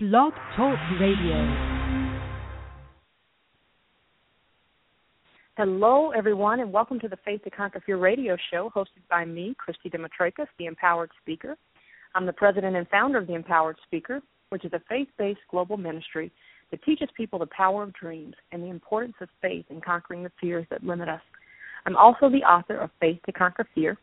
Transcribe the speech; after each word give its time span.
Blog 0.00 0.32
Talk 0.54 0.78
Radio. 1.00 1.34
Hello, 5.56 6.12
everyone, 6.12 6.60
and 6.60 6.72
welcome 6.72 7.00
to 7.00 7.08
the 7.08 7.16
Faith 7.24 7.42
to 7.42 7.50
Conquer 7.50 7.82
Fear 7.84 7.96
radio 7.96 8.36
show 8.52 8.70
hosted 8.76 9.02
by 9.10 9.24
me, 9.24 9.56
Christy 9.58 9.90
Demetrakis, 9.90 10.46
the 10.56 10.66
Empowered 10.66 11.10
Speaker. 11.20 11.56
I'm 12.14 12.26
the 12.26 12.32
president 12.32 12.76
and 12.76 12.86
founder 12.90 13.18
of 13.18 13.26
the 13.26 13.34
Empowered 13.34 13.74
Speaker, 13.88 14.20
which 14.50 14.64
is 14.64 14.72
a 14.72 14.80
faith 14.88 15.08
based 15.18 15.40
global 15.50 15.76
ministry 15.76 16.30
that 16.70 16.80
teaches 16.84 17.08
people 17.16 17.40
the 17.40 17.46
power 17.46 17.82
of 17.82 17.92
dreams 17.94 18.34
and 18.52 18.62
the 18.62 18.70
importance 18.70 19.16
of 19.20 19.28
faith 19.42 19.64
in 19.68 19.80
conquering 19.80 20.22
the 20.22 20.30
fears 20.40 20.64
that 20.70 20.84
limit 20.84 21.08
us. 21.08 21.22
I'm 21.86 21.96
also 21.96 22.30
the 22.30 22.44
author 22.44 22.76
of 22.76 22.90
Faith 23.00 23.18
to 23.26 23.32
Conquer 23.32 23.66
Fear 23.74 23.98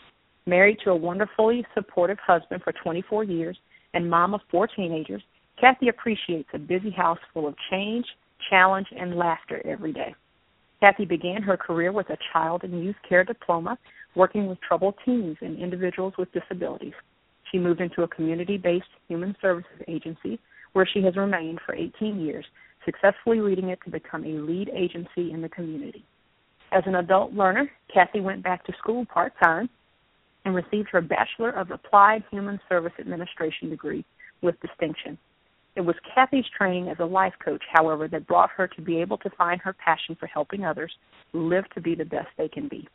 Married 0.45 0.77
to 0.83 0.91
a 0.91 0.95
wonderfully 0.95 1.65
supportive 1.73 2.17
husband 2.25 2.61
for 2.63 2.73
24 2.83 3.23
years 3.23 3.57
and 3.93 4.09
mom 4.09 4.33
of 4.33 4.41
four 4.51 4.67
teenagers, 4.67 5.23
Kathy 5.59 5.87
appreciates 5.87 6.49
a 6.53 6.59
busy 6.59 6.91
house 6.91 7.19
full 7.33 7.47
of 7.47 7.55
change, 7.71 8.05
challenge, 8.49 8.87
and 8.97 9.15
laughter 9.15 9.61
every 9.65 9.93
day. 9.93 10.15
Kathy 10.79 11.05
began 11.05 11.41
her 11.41 11.57
career 11.57 11.91
with 11.91 12.09
a 12.09 12.17
child 12.33 12.63
and 12.63 12.83
youth 12.83 12.95
care 13.07 13.23
diploma, 13.23 13.77
working 14.15 14.47
with 14.47 14.61
troubled 14.61 14.95
teens 15.05 15.37
and 15.41 15.57
individuals 15.57 16.13
with 16.17 16.31
disabilities. 16.31 16.93
She 17.51 17.59
moved 17.59 17.81
into 17.81 18.03
a 18.03 18.07
community 18.07 18.57
based 18.57 18.85
human 19.07 19.35
services 19.41 19.81
agency 19.87 20.39
where 20.73 20.85
she 20.85 21.01
has 21.03 21.15
remained 21.15 21.59
for 21.65 21.73
18 21.73 22.19
years, 22.19 22.45
successfully 22.83 23.39
leading 23.39 23.69
it 23.69 23.79
to 23.85 23.91
become 23.91 24.25
a 24.25 24.39
lead 24.39 24.69
agency 24.69 25.31
in 25.31 25.41
the 25.41 25.49
community. 25.49 26.03
As 26.71 26.83
an 26.85 26.95
adult 26.95 27.33
learner, 27.33 27.71
Kathy 27.93 28.19
went 28.19 28.43
back 28.43 28.65
to 28.65 28.73
school 28.77 29.05
part 29.05 29.33
time 29.41 29.69
and 30.43 30.53
received 30.53 30.89
her 30.91 31.01
Bachelor 31.01 31.51
of 31.51 31.71
Applied 31.71 32.23
Human 32.31 32.59
Service 32.67 32.93
Administration 32.99 33.69
degree 33.69 34.03
with 34.41 34.59
distinction. 34.59 35.17
It 35.75 35.81
was 35.81 35.95
Kathy's 36.13 36.45
training 36.57 36.87
as 36.87 36.97
a 36.99 37.05
life 37.05 37.33
coach, 37.43 37.63
however, 37.71 38.07
that 38.07 38.27
brought 38.27 38.49
her 38.51 38.67
to 38.67 38.81
be 38.81 39.01
able 39.01 39.17
to 39.19 39.29
find 39.31 39.59
her 39.61 39.73
passion 39.73 40.15
for 40.17 40.27
helping 40.27 40.63
others 40.63 40.91
live 41.33 41.65
to 41.73 41.81
be 41.81 41.95
the 41.95 42.05
best 42.05 42.29
they 42.37 42.47
can 42.47 42.69
be. 42.69 42.87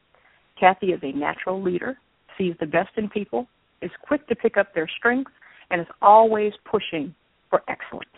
Kathy 0.58 0.88
is 0.88 1.00
a 1.02 1.12
natural 1.12 1.62
leader, 1.62 1.98
sees 2.38 2.54
the 2.58 2.66
best 2.66 2.90
in 2.96 3.08
people, 3.08 3.46
is 3.82 3.90
quick 4.02 4.26
to 4.28 4.34
pick 4.34 4.56
up 4.56 4.74
their 4.74 4.88
strengths, 4.98 5.32
and 5.70 5.80
is 5.80 5.86
always 6.00 6.52
pushing 6.70 7.14
for 7.50 7.62
excellence. 7.68 8.08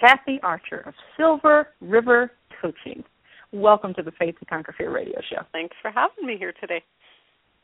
Kathy 0.00 0.40
Archer 0.42 0.80
of 0.86 0.94
Silver 1.16 1.68
River 1.80 2.32
Coaching. 2.60 3.04
Welcome 3.52 3.94
to 3.94 4.02
the 4.02 4.12
Faith 4.18 4.38
to 4.40 4.44
Conquer 4.46 4.74
Fear 4.76 4.92
radio 4.92 5.20
show. 5.30 5.42
Thanks 5.52 5.76
for 5.80 5.90
having 5.90 6.26
me 6.26 6.36
here 6.38 6.52
today. 6.60 6.82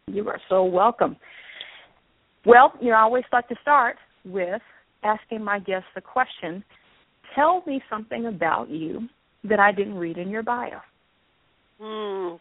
You 0.06 0.28
are 0.28 0.40
so 0.48 0.64
welcome. 0.64 1.16
Well, 2.44 2.72
you 2.80 2.90
know, 2.90 2.96
I 2.96 3.02
always 3.02 3.24
like 3.32 3.48
to 3.48 3.56
start 3.62 3.96
with 4.24 4.62
asking 5.02 5.42
my 5.42 5.58
guests 5.58 5.88
the 5.94 6.00
question 6.00 6.64
tell 7.34 7.62
me 7.66 7.80
something 7.90 8.26
about 8.26 8.70
you 8.70 9.08
that 9.44 9.58
I 9.58 9.72
didn't 9.72 9.94
read 9.94 10.18
in 10.18 10.28
your 10.28 10.42
bio. 10.42 10.80
Hmm. 11.80 12.36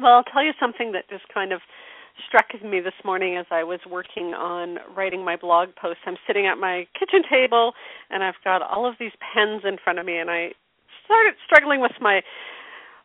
Well, 0.00 0.12
I'll 0.12 0.24
tell 0.32 0.44
you 0.44 0.52
something 0.58 0.92
that 0.92 1.08
just 1.08 1.24
kind 1.32 1.52
of 1.52 1.60
struck 2.28 2.46
me 2.62 2.80
this 2.80 2.94
morning 3.04 3.36
as 3.36 3.46
I 3.50 3.64
was 3.64 3.80
working 3.90 4.34
on 4.34 4.78
writing 4.96 5.24
my 5.24 5.36
blog 5.36 5.70
post. 5.80 5.98
I'm 6.06 6.16
sitting 6.26 6.46
at 6.46 6.56
my 6.56 6.86
kitchen 6.98 7.22
table 7.28 7.72
and 8.10 8.22
I've 8.22 8.38
got 8.44 8.62
all 8.62 8.86
of 8.88 8.94
these 8.98 9.12
pens 9.18 9.62
in 9.64 9.76
front 9.82 9.98
of 9.98 10.06
me 10.06 10.18
and 10.18 10.30
I 10.30 10.50
started 11.04 11.34
struggling 11.46 11.80
with 11.80 11.92
my 12.00 12.20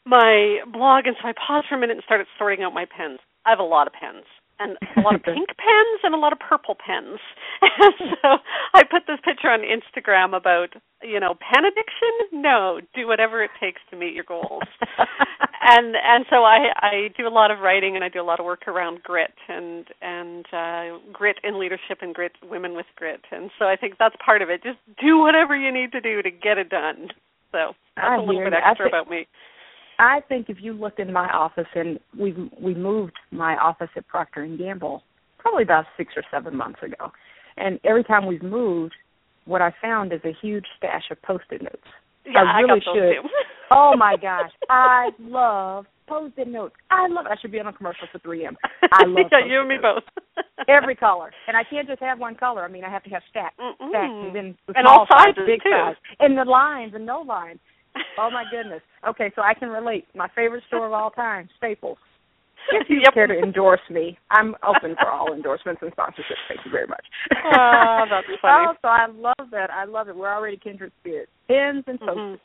my 0.06 0.60
blog 0.72 1.06
and 1.06 1.16
so 1.22 1.28
I 1.28 1.34
paused 1.34 1.68
for 1.68 1.76
a 1.76 1.80
minute 1.80 1.98
and 1.98 2.04
started 2.06 2.28
sorting 2.38 2.64
out 2.64 2.74
my 2.74 2.86
pens. 2.86 3.20
I 3.46 3.50
have 3.50 3.60
a 3.60 3.64
lot 3.64 3.88
of 3.88 3.94
pens 3.94 4.26
and 4.60 4.78
a 4.98 5.02
lot 5.02 5.16
of 5.16 5.24
pink 5.26 5.48
pens 5.48 6.00
and 6.04 6.14
a 6.14 6.18
lot 6.18 6.34
of 6.34 6.40
purple 6.40 6.76
pens. 6.76 7.20
And 7.62 8.16
so 8.22 8.38
I 8.74 8.84
put 8.84 9.04
this 9.08 9.20
picture 9.24 9.50
on 9.50 9.62
Instagram 9.62 10.36
about, 10.36 10.70
you 11.02 11.20
know, 11.20 11.36
pen 11.40 11.66
addiction? 11.66 12.42
No, 12.42 12.80
do 12.96 13.08
whatever 13.08 13.44
it 13.44 13.52
takes 13.60 13.82
to 13.92 13.98
meet 13.98 14.14
your 14.14 14.26
goals. 14.26 14.64
and 15.62 15.96
and 15.96 16.26
so 16.30 16.44
I 16.44 16.68
I 16.78 17.10
do 17.18 17.28
a 17.28 17.34
lot 17.34 17.52
of 17.52 17.60
writing 17.60 17.96
and 17.96 18.04
I 18.04 18.10
do 18.10 18.22
a 18.22 18.24
lot 18.24 18.40
of 18.40 18.46
work 18.46 18.68
around 18.68 19.04
grit 19.04 19.34
and 19.48 19.86
and 20.02 20.46
uh 20.54 21.00
grit 21.12 21.38
in 21.44 21.60
leadership 21.60 22.00
and 22.02 22.14
grit 22.14 22.34
women 22.50 22.76
with 22.76 22.88
grit. 22.96 23.22
And 23.32 23.50
so 23.58 23.66
I 23.66 23.76
think 23.76 23.96
that's 23.98 24.16
part 24.24 24.42
of 24.42 24.50
it. 24.50 24.64
Just 24.64 24.80
do 25.02 25.20
whatever 25.20 25.56
you 25.56 25.72
need 25.72 25.92
to 25.94 26.02
do 26.02 26.22
to 26.22 26.32
get 26.32 26.58
it 26.58 26.70
done. 26.70 27.10
So 27.52 27.74
that's 27.96 28.08
I 28.08 28.18
a 28.18 28.22
little 28.22 28.44
bit 28.44 28.54
extra 28.54 28.86
think, 28.86 28.94
about 28.94 29.10
me. 29.10 29.28
I 30.00 30.22
think 30.30 30.50
if 30.50 30.58
you 30.62 30.74
looked 30.74 31.00
in 31.00 31.12
my 31.12 31.28
office, 31.30 31.68
and 31.76 32.00
we 32.18 32.34
we 32.60 32.74
moved 32.74 33.14
my 33.32 33.56
office 33.58 33.90
at 33.96 34.08
Procter 34.08 34.42
and 34.44 34.58
Gamble 34.58 35.04
probably 35.38 35.64
about 35.64 35.86
six 35.98 36.14
or 36.16 36.24
seven 36.32 36.56
months 36.56 36.80
ago, 36.82 37.12
and 37.58 37.80
every 37.84 38.04
time 38.04 38.26
we've 38.26 38.42
moved, 38.44 38.94
what 39.46 39.62
I 39.62 39.74
found 39.82 40.14
is 40.14 40.22
a 40.24 40.34
huge 40.42 40.66
stash 40.78 41.04
of 41.12 41.22
post-it 41.22 41.62
notes. 41.62 41.78
Yeah, 42.26 42.44
I 42.44 42.60
really 42.62 42.80
got 42.80 42.94
should. 42.96 43.22
Too. 43.24 43.30
oh 43.72 43.94
my 43.98 44.16
gosh, 44.22 44.52
I 44.70 45.10
love 45.20 45.86
post-it 46.08 46.48
notes. 46.48 46.76
I 46.90 47.08
love. 47.08 47.26
I 47.30 47.36
should 47.42 47.52
be 47.52 47.60
on 47.60 47.68
a 47.68 47.74
commercial 47.74 48.08
for 48.12 48.20
3M. 48.20 48.56
I 48.92 49.06
love. 49.06 49.26
yeah, 49.32 49.46
you 49.46 49.60
and 49.60 49.70
me 49.70 49.76
notes. 49.82 50.06
both. 50.38 50.46
Every 50.70 50.96
color, 50.96 51.32
and 51.48 51.58
I 51.58 51.64
can't 51.64 51.88
just 51.88 52.02
have 52.02 52.20
one 52.20 52.36
color. 52.36 52.64
I 52.64 52.68
mean, 52.70 52.84
I 52.86 52.90
have 52.90 53.04
to 53.04 53.10
have 53.10 53.22
stacks, 53.30 53.56
stacks, 53.56 53.76
and 54.12 54.36
then 54.36 54.58
the 54.68 54.74
And 54.78 54.88
all 54.88 55.08
sizes, 55.12 55.36
size, 55.38 55.46
big 55.46 55.62
too. 55.64 55.72
size, 55.72 55.96
and 56.20 56.38
the 56.38 56.46
lines 56.46 56.94
and 56.96 57.06
no 57.06 57.20
lines. 57.22 57.60
Oh 58.18 58.30
my 58.32 58.44
goodness. 58.52 58.82
Okay, 59.08 59.32
so 59.36 59.42
I 59.42 59.54
can 59.54 59.70
relate. 59.70 60.06
My 60.14 60.28
favorite 60.36 60.64
store 60.68 60.88
of 60.88 60.94
all 60.94 61.10
time, 61.10 61.48
Staples. 61.58 61.98
If 62.72 62.90
you 62.90 63.00
Yep. 63.04 63.14
care 63.14 63.28
to 63.28 63.38
endorse 63.40 63.80
me, 63.90 64.18
I'm 64.30 64.56
open 64.68 64.96
for 65.00 65.10
all 65.10 65.34
endorsements 65.34 65.82
and 65.82 65.92
sponsorships. 65.96 66.44
Thank 66.50 66.66
you 66.66 66.72
very 66.72 66.88
much. 66.88 67.06
Oh, 67.46 68.06
that's 68.10 68.28
funny. 68.42 68.68
Oh, 68.68 68.74
so 68.82 68.88
I 68.90 69.08
love 69.08 69.50
that. 69.52 69.70
I 69.72 69.86
love 69.86 70.10
it. 70.10 70.16
We're 70.16 70.34
already 70.34 70.58
kindred 70.58 70.92
spirits. 71.00 71.32
Pens 71.48 71.84
and 71.88 72.00
post 72.00 72.20
Mhm. 72.20 72.40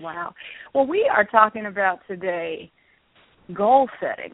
Wow. 0.00 0.34
Well, 0.74 0.86
we 0.86 1.08
are 1.14 1.24
talking 1.24 1.66
about 1.66 2.00
today 2.08 2.70
goal 3.52 3.88
setting 4.00 4.32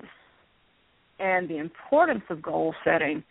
and 1.18 1.48
the 1.48 1.58
importance 1.58 2.22
of 2.30 2.40
goal 2.40 2.74
setting. 2.82 3.22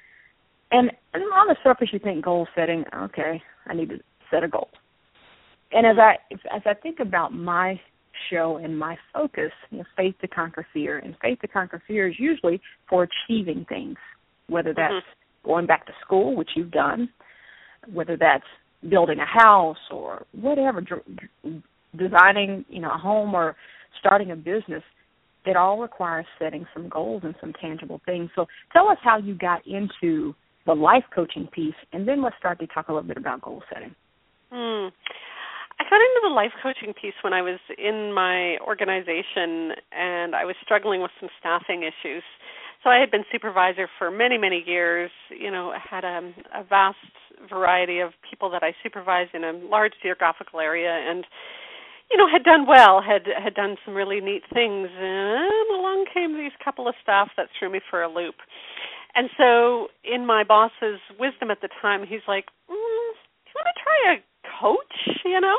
And, 0.72 0.92
and 1.16 1.24
on 1.24 1.48
the 1.48 1.56
surface, 1.64 1.90
you 1.92 1.98
think 1.98 2.24
goal 2.24 2.48
setting, 2.56 2.84
okay, 2.96 3.42
I 3.66 3.74
need 3.74 3.90
to 3.90 4.00
set 4.30 4.44
a 4.44 4.48
goal. 4.48 4.70
And 5.72 5.86
as 5.86 5.98
I 5.98 6.16
as 6.56 6.62
I 6.66 6.74
think 6.74 7.00
about 7.00 7.34
my 7.34 7.80
show 8.30 8.58
and 8.58 8.78
my 8.78 8.98
focus, 9.14 9.52
you 9.70 9.80
know, 9.80 9.84
faith 9.96 10.16
to 10.22 10.28
conquer 10.28 10.66
fear, 10.74 11.00
and 11.00 11.16
faith 11.22 11.40
to 11.42 11.48
conquer 11.48 11.82
fear 11.88 12.10
is 12.10 12.16
usually 12.20 12.60
for 12.90 13.08
achieving 13.08 13.66
things, 13.70 13.98
whether 14.48 14.74
that's 14.74 14.94
Mhm. 14.94 15.04
going 15.44 15.66
back 15.66 15.86
to 15.86 15.94
school, 16.02 16.36
which 16.36 16.56
you've 16.56 16.72
done, 16.72 17.10
whether 17.92 18.18
that's 18.18 18.48
building 18.88 19.20
a 19.20 19.26
house 19.26 19.90
or 19.92 20.26
whatever, 20.32 20.82
dr- 20.82 21.04
designing, 21.96 22.66
you 22.70 22.80
know, 22.80 22.92
a 22.92 22.98
home 22.98 23.34
or 23.34 23.56
starting 24.00 24.32
a 24.32 24.36
business. 24.36 24.84
It 25.46 25.56
all 25.56 25.80
requires 25.80 26.26
setting 26.38 26.68
some 26.74 26.90
goals 26.90 27.24
and 27.24 27.36
some 27.40 27.54
tangible 27.54 28.02
things. 28.06 28.30
So 28.36 28.48
tell 28.72 28.90
us 28.90 28.98
how 29.02 29.18
you 29.18 29.36
got 29.36 29.66
into 29.66 30.36
the 30.66 30.76
life 30.76 31.06
coaching 31.12 31.48
piece, 31.48 31.76
and 31.94 32.08
then 32.08 32.22
let's 32.22 32.38
start 32.38 32.60
to 32.60 32.68
talk 32.68 32.90
a 32.90 32.94
little 32.94 33.08
bit 33.08 33.18
about 33.18 33.42
goal 33.42 33.64
setting. 33.74 33.96
Hmm. 34.52 34.88
I 35.80 35.84
got 35.84 35.96
into 35.96 36.22
the 36.24 36.34
life 36.34 36.52
coaching 36.62 36.94
piece 36.94 37.14
when 37.24 37.34
I 37.34 37.42
was 37.42 37.60
in 37.78 38.14
my 38.14 38.58
organization 38.60 39.72
and 39.92 40.36
I 40.36 40.44
was 40.44 40.56
struggling 40.62 41.02
with 41.02 41.12
some 41.20 41.30
staffing 41.40 41.84
issues. 41.84 42.24
So 42.84 42.90
I 42.90 43.00
had 43.00 43.12
been 43.12 43.24
supervisor 43.32 43.90
for 43.98 44.12
many, 44.12 44.38
many 44.38 44.64
years. 44.66 45.12
You 45.30 45.52
know, 45.52 45.74
had 45.78 46.04
a, 46.04 46.32
a 46.56 46.64
vast 46.64 46.98
variety 47.50 48.00
of 48.00 48.12
people 48.30 48.50
that 48.52 48.64
I 48.64 48.74
supervised 48.84 49.32
in 49.34 49.44
a 49.44 49.54
large 49.54 49.94
geographical 50.02 50.60
area, 50.60 50.92
and 50.92 51.26
you 52.12 52.18
know, 52.18 52.28
had 52.32 52.44
done 52.44 52.66
well, 52.66 53.02
had 53.02 53.28
had 53.42 53.54
done 53.54 53.76
some 53.86 53.94
really 53.94 54.20
neat 54.20 54.44
things, 54.54 54.90
and 54.92 55.70
along 55.76 56.06
came 56.14 56.38
these 56.38 56.52
couple 56.64 56.88
of 56.88 56.96
staff 57.04 57.30
that 57.38 57.48
threw 57.58 57.70
me 57.70 57.80
for 57.90 58.02
a 58.02 58.12
loop. 58.12 58.36
And 59.16 59.30
so, 59.38 59.88
in 60.04 60.26
my 60.26 60.44
boss's 60.44 61.00
wisdom 61.20 61.52
at 61.52 61.62
the 61.62 61.70
time, 61.82 62.06
he's 62.08 62.26
like, 62.28 62.46
mm, 62.70 62.76
"Do 62.76 63.09
you 63.50 63.62
want 63.62 63.76
to 63.76 63.84
try 63.84 64.00
a 64.14 64.18
coach?" 64.60 65.22
You 65.26 65.42
know, 65.42 65.58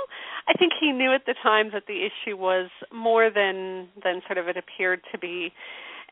I 0.49 0.55
think 0.55 0.73
he 0.81 0.93
knew 0.93 1.13
at 1.13 1.27
the 1.27 1.35
time 1.43 1.71
that 1.73 1.87
the 1.87 2.07
issue 2.07 2.37
was 2.37 2.71
more 2.93 3.31
than 3.31 3.89
than 4.03 4.23
sort 4.27 4.39
of 4.39 4.49
it 4.49 4.57
appeared 4.57 5.01
to 5.13 5.19
be. 5.19 5.53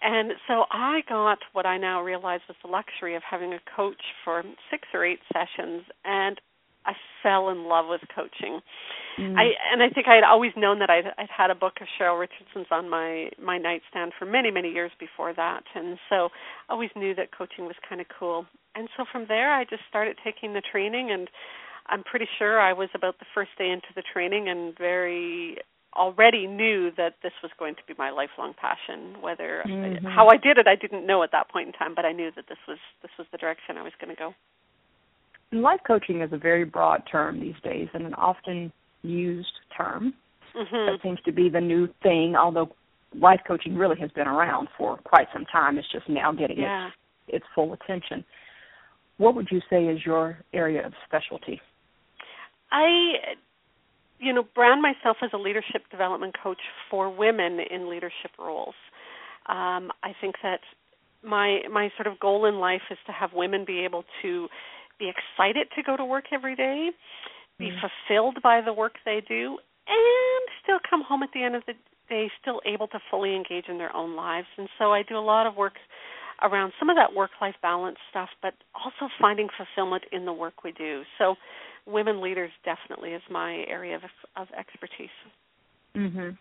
And 0.00 0.32
so 0.46 0.64
I 0.70 1.02
got 1.08 1.38
what 1.52 1.66
I 1.66 1.76
now 1.76 2.02
realize 2.02 2.40
was 2.46 2.56
the 2.62 2.70
luxury 2.70 3.16
of 3.16 3.22
having 3.28 3.52
a 3.52 3.58
coach 3.74 4.00
for 4.24 4.44
six 4.70 4.86
or 4.94 5.04
eight 5.04 5.18
sessions, 5.32 5.82
and 6.04 6.40
I 6.86 6.92
fell 7.22 7.50
in 7.50 7.64
love 7.64 7.86
with 7.88 8.00
coaching. 8.14 8.60
Mm. 9.18 9.36
I 9.36 9.50
and 9.72 9.82
I 9.82 9.88
think 9.90 10.06
I 10.06 10.14
had 10.14 10.24
always 10.24 10.52
known 10.56 10.78
that 10.78 10.90
I'd, 10.90 11.06
I'd 11.18 11.28
had 11.36 11.50
a 11.50 11.54
book 11.54 11.74
of 11.80 11.88
Cheryl 11.98 12.18
Richardson's 12.18 12.68
on 12.70 12.88
my 12.88 13.30
my 13.42 13.58
nightstand 13.58 14.12
for 14.18 14.24
many 14.24 14.50
many 14.50 14.70
years 14.70 14.92
before 15.00 15.34
that, 15.34 15.64
and 15.74 15.98
so 16.08 16.28
I 16.68 16.72
always 16.72 16.90
knew 16.94 17.14
that 17.16 17.36
coaching 17.36 17.66
was 17.66 17.74
kind 17.88 18.00
of 18.00 18.06
cool. 18.16 18.46
And 18.74 18.88
so 18.96 19.04
from 19.10 19.26
there, 19.26 19.52
I 19.52 19.64
just 19.64 19.82
started 19.88 20.16
taking 20.22 20.54
the 20.54 20.62
training, 20.72 21.10
and 21.10 21.28
I'm 21.88 22.02
pretty 22.04 22.28
sure 22.38 22.60
I 22.60 22.72
was 22.72 22.88
about 22.94 23.18
the 23.18 23.26
first 23.34 23.50
day 23.58 23.70
into 23.70 23.88
the 23.94 24.02
training, 24.12 24.48
and 24.48 24.76
very 24.76 25.58
already 25.96 26.46
knew 26.46 26.90
that 26.96 27.14
this 27.22 27.32
was 27.42 27.50
going 27.58 27.74
to 27.74 27.80
be 27.86 27.94
my 27.98 28.10
lifelong 28.10 28.54
passion. 28.54 29.20
Whether 29.20 29.62
mm-hmm. 29.66 30.06
how 30.06 30.28
I 30.28 30.36
did 30.36 30.58
it, 30.58 30.66
I 30.66 30.76
didn't 30.76 31.06
know 31.06 31.22
at 31.22 31.32
that 31.32 31.50
point 31.50 31.66
in 31.66 31.72
time, 31.72 31.94
but 31.94 32.04
I 32.04 32.12
knew 32.12 32.30
that 32.36 32.44
this 32.48 32.58
was 32.66 32.78
this 33.02 33.10
was 33.18 33.26
the 33.32 33.38
direction 33.38 33.76
I 33.76 33.82
was 33.82 33.92
going 34.00 34.14
to 34.14 34.18
go. 34.18 34.34
life 35.52 35.80
coaching 35.86 36.20
is 36.20 36.32
a 36.32 36.38
very 36.38 36.64
broad 36.64 37.02
term 37.10 37.40
these 37.40 37.56
days, 37.64 37.88
and 37.94 38.06
an 38.06 38.14
often 38.14 38.72
used 39.02 39.52
term. 39.76 40.14
Mm-hmm. 40.54 40.92
That 40.92 40.98
seems 41.02 41.18
to 41.24 41.32
be 41.32 41.48
the 41.48 41.60
new 41.60 41.88
thing, 42.02 42.34
although 42.36 42.70
life 43.14 43.40
coaching 43.46 43.76
really 43.76 43.98
has 44.00 44.10
been 44.12 44.26
around 44.26 44.68
for 44.76 44.98
quite 44.98 45.28
some 45.32 45.44
time. 45.46 45.78
It's 45.78 45.90
just 45.92 46.08
now 46.08 46.32
getting 46.32 46.58
yeah. 46.58 46.88
its 46.88 46.96
its 47.28 47.44
full 47.54 47.72
attention. 47.72 48.24
What 49.18 49.34
would 49.34 49.48
you 49.50 49.60
say 49.68 49.86
is 49.86 50.04
your 50.04 50.38
area 50.52 50.86
of 50.86 50.92
specialty? 51.06 51.60
I 52.70 53.36
you 54.18 54.32
know, 54.32 54.44
brand 54.54 54.82
myself 54.82 55.18
as 55.22 55.30
a 55.32 55.36
leadership 55.36 55.82
development 55.90 56.34
coach 56.42 56.58
for 56.90 57.08
women 57.08 57.60
in 57.70 57.88
leadership 57.88 58.32
roles. 58.38 58.74
Um, 59.48 59.90
I 60.02 60.12
think 60.20 60.36
that 60.42 60.60
my 61.22 61.60
my 61.72 61.90
sort 61.96 62.06
of 62.06 62.18
goal 62.20 62.46
in 62.46 62.58
life 62.58 62.82
is 62.90 62.98
to 63.06 63.12
have 63.12 63.30
women 63.32 63.64
be 63.64 63.84
able 63.84 64.04
to 64.22 64.48
be 64.98 65.10
excited 65.10 65.68
to 65.76 65.82
go 65.82 65.96
to 65.96 66.04
work 66.04 66.24
every 66.32 66.56
day, 66.56 66.90
be 67.58 67.70
mm. 67.70 67.80
fulfilled 67.80 68.38
by 68.42 68.60
the 68.60 68.72
work 68.72 68.94
they 69.04 69.22
do, 69.26 69.58
and 69.86 70.48
still 70.62 70.78
come 70.88 71.02
home 71.02 71.22
at 71.22 71.30
the 71.32 71.42
end 71.42 71.54
of 71.54 71.62
the 71.66 71.74
day 72.08 72.30
still 72.40 72.60
able 72.66 72.88
to 72.88 72.98
fully 73.10 73.34
engage 73.34 73.68
in 73.68 73.78
their 73.78 73.94
own 73.94 74.16
lives. 74.16 74.46
And 74.56 74.68
so 74.78 74.92
I 74.92 75.02
do 75.02 75.16
a 75.16 75.20
lot 75.20 75.46
of 75.46 75.56
work 75.56 75.74
around 76.42 76.72
some 76.78 76.90
of 76.90 76.96
that 76.96 77.14
work 77.14 77.30
life 77.40 77.54
balance 77.62 77.98
stuff, 78.10 78.28
but 78.42 78.54
also 78.74 79.12
finding 79.20 79.48
fulfillment 79.56 80.04
in 80.12 80.24
the 80.24 80.32
work 80.32 80.64
we 80.64 80.72
do. 80.72 81.02
So 81.18 81.34
women 81.86 82.20
leaders 82.20 82.50
definitely 82.64 83.10
is 83.10 83.22
my 83.30 83.64
area 83.68 83.96
of 83.96 84.02
of 84.36 84.48
expertise. 84.56 85.10
Mhm. 85.94 86.36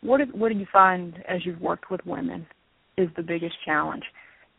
What 0.00 0.18
did, 0.18 0.38
what 0.38 0.50
do 0.52 0.58
you 0.58 0.66
find 0.72 1.22
as 1.28 1.46
you've 1.46 1.60
worked 1.60 1.90
with 1.90 2.04
women 2.04 2.46
is 2.96 3.08
the 3.16 3.22
biggest 3.22 3.54
challenge? 3.64 4.02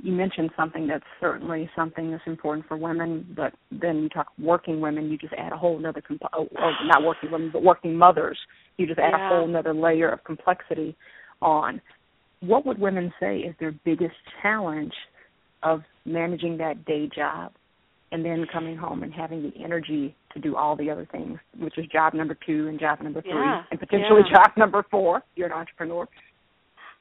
You 0.02 0.14
mentioned 0.14 0.52
something 0.56 0.88
that's 0.88 1.04
certainly 1.20 1.70
something 1.76 2.12
that's 2.12 2.26
important 2.26 2.66
for 2.68 2.78
women, 2.78 3.32
but 3.36 3.54
then 3.72 4.04
you 4.04 4.10
talk 4.10 4.28
working 4.40 4.82
women, 4.82 5.12
you 5.12 5.18
just 5.18 5.34
add 5.34 5.52
a 5.52 5.58
whole 5.58 5.78
another 5.78 6.02
comp- 6.02 6.24
oh, 6.34 6.48
or 6.56 6.74
not 6.86 7.04
working 7.04 7.30
women, 7.32 7.52
but 7.52 7.62
working 7.62 7.96
mothers. 7.96 8.40
You 8.78 8.88
just 8.88 9.00
add 9.00 9.12
yeah. 9.12 9.26
a 9.26 9.30
whole 9.30 9.48
another 9.48 9.74
layer 9.74 10.10
of 10.10 10.24
complexity 10.24 10.96
on. 11.42 11.82
What 12.44 12.66
would 12.66 12.80
women 12.80 13.14
say 13.20 13.40
is 13.40 13.56
their 13.60 13.72
biggest 13.86 14.16
challenge 14.42 14.94
of 15.64 15.82
managing 16.06 16.58
that 16.58 16.86
day 16.86 17.10
job 17.16 17.54
and 18.12 18.24
then 18.24 18.46
coming 18.52 18.78
home 18.78 19.02
and 19.02 19.14
having 19.14 19.42
the 19.42 19.64
energy 19.64 20.16
to 20.34 20.40
do 20.40 20.56
all 20.56 20.76
the 20.76 20.90
other 20.90 21.08
things, 21.12 21.40
which 21.58 21.78
is 21.78 21.86
job 21.88 22.14
number 22.14 22.38
two 22.46 22.68
and 22.68 22.80
job 22.80 23.02
number 23.02 23.22
three, 23.22 23.32
yeah, 23.32 23.64
and 23.72 23.80
potentially 23.80 24.22
yeah. 24.28 24.38
job 24.38 24.52
number 24.58 24.86
four. 24.92 25.24
You're 25.36 25.48
an 25.48 25.54
entrepreneur. 25.54 26.08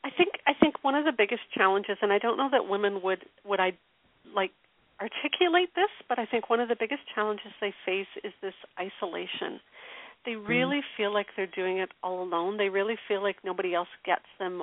I 0.04 0.10
think 0.16 0.30
I 0.46 0.52
think 0.58 0.82
one 0.82 0.94
of 0.94 1.04
the 1.04 1.12
biggest 1.16 1.42
challenges, 1.54 1.96
and 2.02 2.12
I 2.12 2.18
don't 2.18 2.36
know 2.36 2.48
that 2.50 2.68
women 2.68 3.00
would 3.02 3.24
would 3.44 3.60
I 3.60 3.72
like 4.34 4.52
articulate 5.00 5.70
this, 5.74 5.90
but 6.08 6.18
I 6.18 6.26
think 6.26 6.48
one 6.48 6.60
of 6.60 6.68
the 6.68 6.76
biggest 6.78 7.02
challenges 7.14 7.52
they 7.60 7.74
face 7.84 8.06
is 8.24 8.32
this 8.40 8.54
isolation. 8.78 9.60
They 10.24 10.32
mm-hmm. 10.32 10.46
really 10.46 10.78
mm. 10.78 10.96
feel 10.96 11.12
like 11.12 11.26
they're 11.36 11.46
doing 11.46 11.78
it 11.78 11.90
all 12.02 12.22
alone. 12.22 12.56
They 12.56 12.68
really 12.68 12.96
feel 13.08 13.22
like 13.22 13.36
nobody 13.44 13.74
else 13.74 13.88
gets 14.04 14.26
them, 14.38 14.62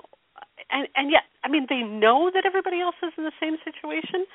and 0.71 0.87
and 0.95 1.11
yet, 1.11 1.23
I 1.43 1.49
mean, 1.49 1.65
they 1.69 1.81
know 1.81 2.31
that 2.33 2.45
everybody 2.45 2.81
else 2.81 2.95
is 3.03 3.13
in 3.17 3.23
the 3.23 3.35
same 3.39 3.57
situation, 3.63 4.25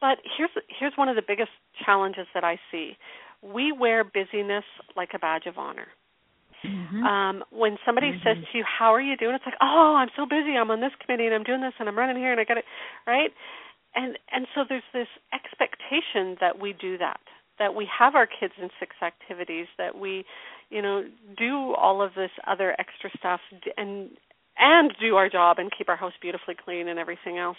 but 0.00 0.18
here's 0.36 0.50
here's 0.68 0.92
one 0.96 1.08
of 1.08 1.16
the 1.16 1.22
biggest 1.26 1.50
challenges 1.84 2.26
that 2.34 2.44
I 2.44 2.58
see. 2.70 2.96
We 3.42 3.72
wear 3.72 4.04
busyness 4.04 4.64
like 4.96 5.10
a 5.14 5.18
badge 5.18 5.46
of 5.46 5.58
honor. 5.58 5.88
Mm-hmm. 6.64 7.04
Um, 7.04 7.44
when 7.50 7.76
somebody 7.84 8.10
mm-hmm. 8.10 8.26
says 8.26 8.36
to 8.52 8.58
you, 8.58 8.64
"How 8.64 8.94
are 8.94 9.00
you 9.00 9.16
doing?" 9.16 9.34
It's 9.34 9.44
like, 9.46 9.60
"Oh, 9.60 9.94
I'm 9.96 10.08
so 10.16 10.26
busy. 10.26 10.56
I'm 10.56 10.70
on 10.70 10.80
this 10.80 10.92
committee 11.04 11.26
and 11.26 11.34
I'm 11.34 11.44
doing 11.44 11.60
this 11.60 11.74
and 11.78 11.88
I'm 11.88 11.98
running 11.98 12.16
here 12.16 12.32
and 12.32 12.40
I 12.40 12.44
got 12.44 12.58
it." 12.58 12.64
Right? 13.06 13.30
And 13.94 14.18
and 14.32 14.46
so 14.54 14.64
there's 14.68 14.86
this 14.92 15.08
expectation 15.32 16.36
that 16.40 16.58
we 16.60 16.74
do 16.74 16.98
that, 16.98 17.20
that 17.58 17.74
we 17.74 17.88
have 17.98 18.14
our 18.14 18.26
kids 18.26 18.52
in 18.60 18.68
six 18.78 18.96
activities, 19.02 19.66
that 19.78 19.96
we, 19.98 20.24
you 20.70 20.82
know, 20.82 21.04
do 21.36 21.74
all 21.74 22.02
of 22.02 22.12
this 22.14 22.30
other 22.46 22.76
extra 22.78 23.10
stuff 23.18 23.40
and 23.76 24.10
and 24.58 24.92
do 25.00 25.16
our 25.16 25.28
job 25.28 25.58
and 25.58 25.70
keep 25.76 25.88
our 25.88 25.96
house 25.96 26.12
beautifully 26.20 26.54
clean 26.54 26.88
and 26.88 26.98
everything 26.98 27.38
else 27.38 27.58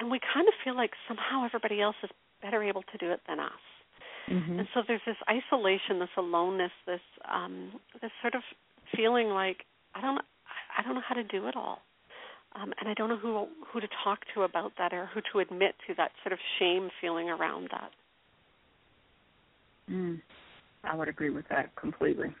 and 0.00 0.10
we 0.10 0.18
kind 0.32 0.46
of 0.48 0.54
feel 0.62 0.76
like 0.76 0.90
somehow 1.06 1.44
everybody 1.44 1.80
else 1.80 1.96
is 2.02 2.10
better 2.42 2.62
able 2.62 2.82
to 2.82 2.98
do 2.98 3.10
it 3.10 3.20
than 3.28 3.40
us. 3.40 3.64
Mm-hmm. 4.28 4.58
And 4.58 4.68
so 4.74 4.82
there's 4.86 5.04
this 5.06 5.16
isolation, 5.28 5.98
this 5.98 6.08
aloneness, 6.16 6.72
this 6.86 7.00
um, 7.30 7.72
this 8.00 8.10
sort 8.22 8.34
of 8.34 8.42
feeling 8.96 9.28
like 9.28 9.64
I 9.94 10.00
don't 10.00 10.20
I 10.78 10.82
don't 10.82 10.94
know 10.94 11.02
how 11.06 11.14
to 11.14 11.24
do 11.24 11.46
it 11.46 11.56
all, 11.56 11.80
um, 12.56 12.72
and 12.80 12.88
I 12.88 12.94
don't 12.94 13.10
know 13.10 13.18
who 13.18 13.46
who 13.70 13.80
to 13.80 13.88
talk 14.02 14.20
to 14.34 14.42
about 14.42 14.72
that 14.78 14.94
or 14.94 15.10
who 15.12 15.20
to 15.32 15.40
admit 15.40 15.74
to 15.88 15.94
that 15.98 16.12
sort 16.22 16.32
of 16.32 16.38
shame 16.58 16.88
feeling 17.00 17.28
around 17.28 17.68
that. 17.70 17.90
Mm. 19.90 20.22
I 20.84 20.96
would 20.96 21.08
agree 21.08 21.30
with 21.30 21.46
that 21.48 21.74
completely. 21.76 22.34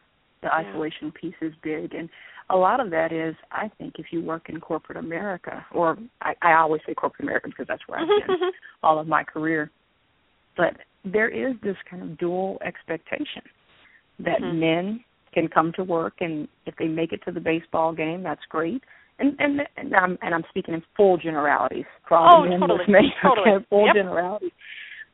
The 0.44 0.50
yeah. 0.52 0.68
isolation 0.68 1.10
piece 1.10 1.34
is 1.40 1.54
big, 1.62 1.94
and 1.94 2.10
a 2.50 2.56
lot 2.56 2.78
of 2.78 2.90
that 2.90 3.12
is, 3.12 3.34
I 3.50 3.70
think, 3.78 3.94
if 3.98 4.06
you 4.10 4.20
work 4.20 4.50
in 4.50 4.60
corporate 4.60 4.98
America, 4.98 5.64
or 5.72 5.96
I, 6.20 6.34
I 6.42 6.52
always 6.54 6.82
say 6.86 6.92
corporate 6.92 7.22
America 7.22 7.48
because 7.48 7.66
that's 7.66 7.82
where 7.86 8.00
I've 8.00 8.26
been 8.26 8.36
all 8.82 8.98
of 8.98 9.06
my 9.06 9.24
career, 9.24 9.70
but 10.56 10.74
there 11.04 11.28
is 11.28 11.54
this 11.62 11.76
kind 11.90 12.02
of 12.02 12.18
dual 12.18 12.58
expectation 12.64 13.42
that 14.18 14.40
mm-hmm. 14.40 14.60
men 14.60 15.04
can 15.32 15.48
come 15.48 15.72
to 15.76 15.82
work 15.82 16.14
and 16.20 16.46
if 16.66 16.74
they 16.78 16.86
make 16.86 17.12
it 17.12 17.20
to 17.24 17.32
the 17.32 17.40
baseball 17.40 17.92
game, 17.92 18.22
that's 18.22 18.42
great. 18.48 18.82
And 19.18 19.36
and 19.38 19.60
and 19.76 19.94
I'm 19.94 20.18
and 20.22 20.34
I'm 20.34 20.44
speaking 20.50 20.74
in 20.74 20.82
full 20.96 21.16
generalities. 21.16 21.84
Probably 22.04 22.48
oh, 22.48 22.50
men 22.50 22.60
totally. 22.60 22.92
me, 22.92 23.12
totally. 23.22 23.50
okay, 23.50 23.66
full 23.70 23.86
yep. 23.86 23.94
generalities. 23.94 24.50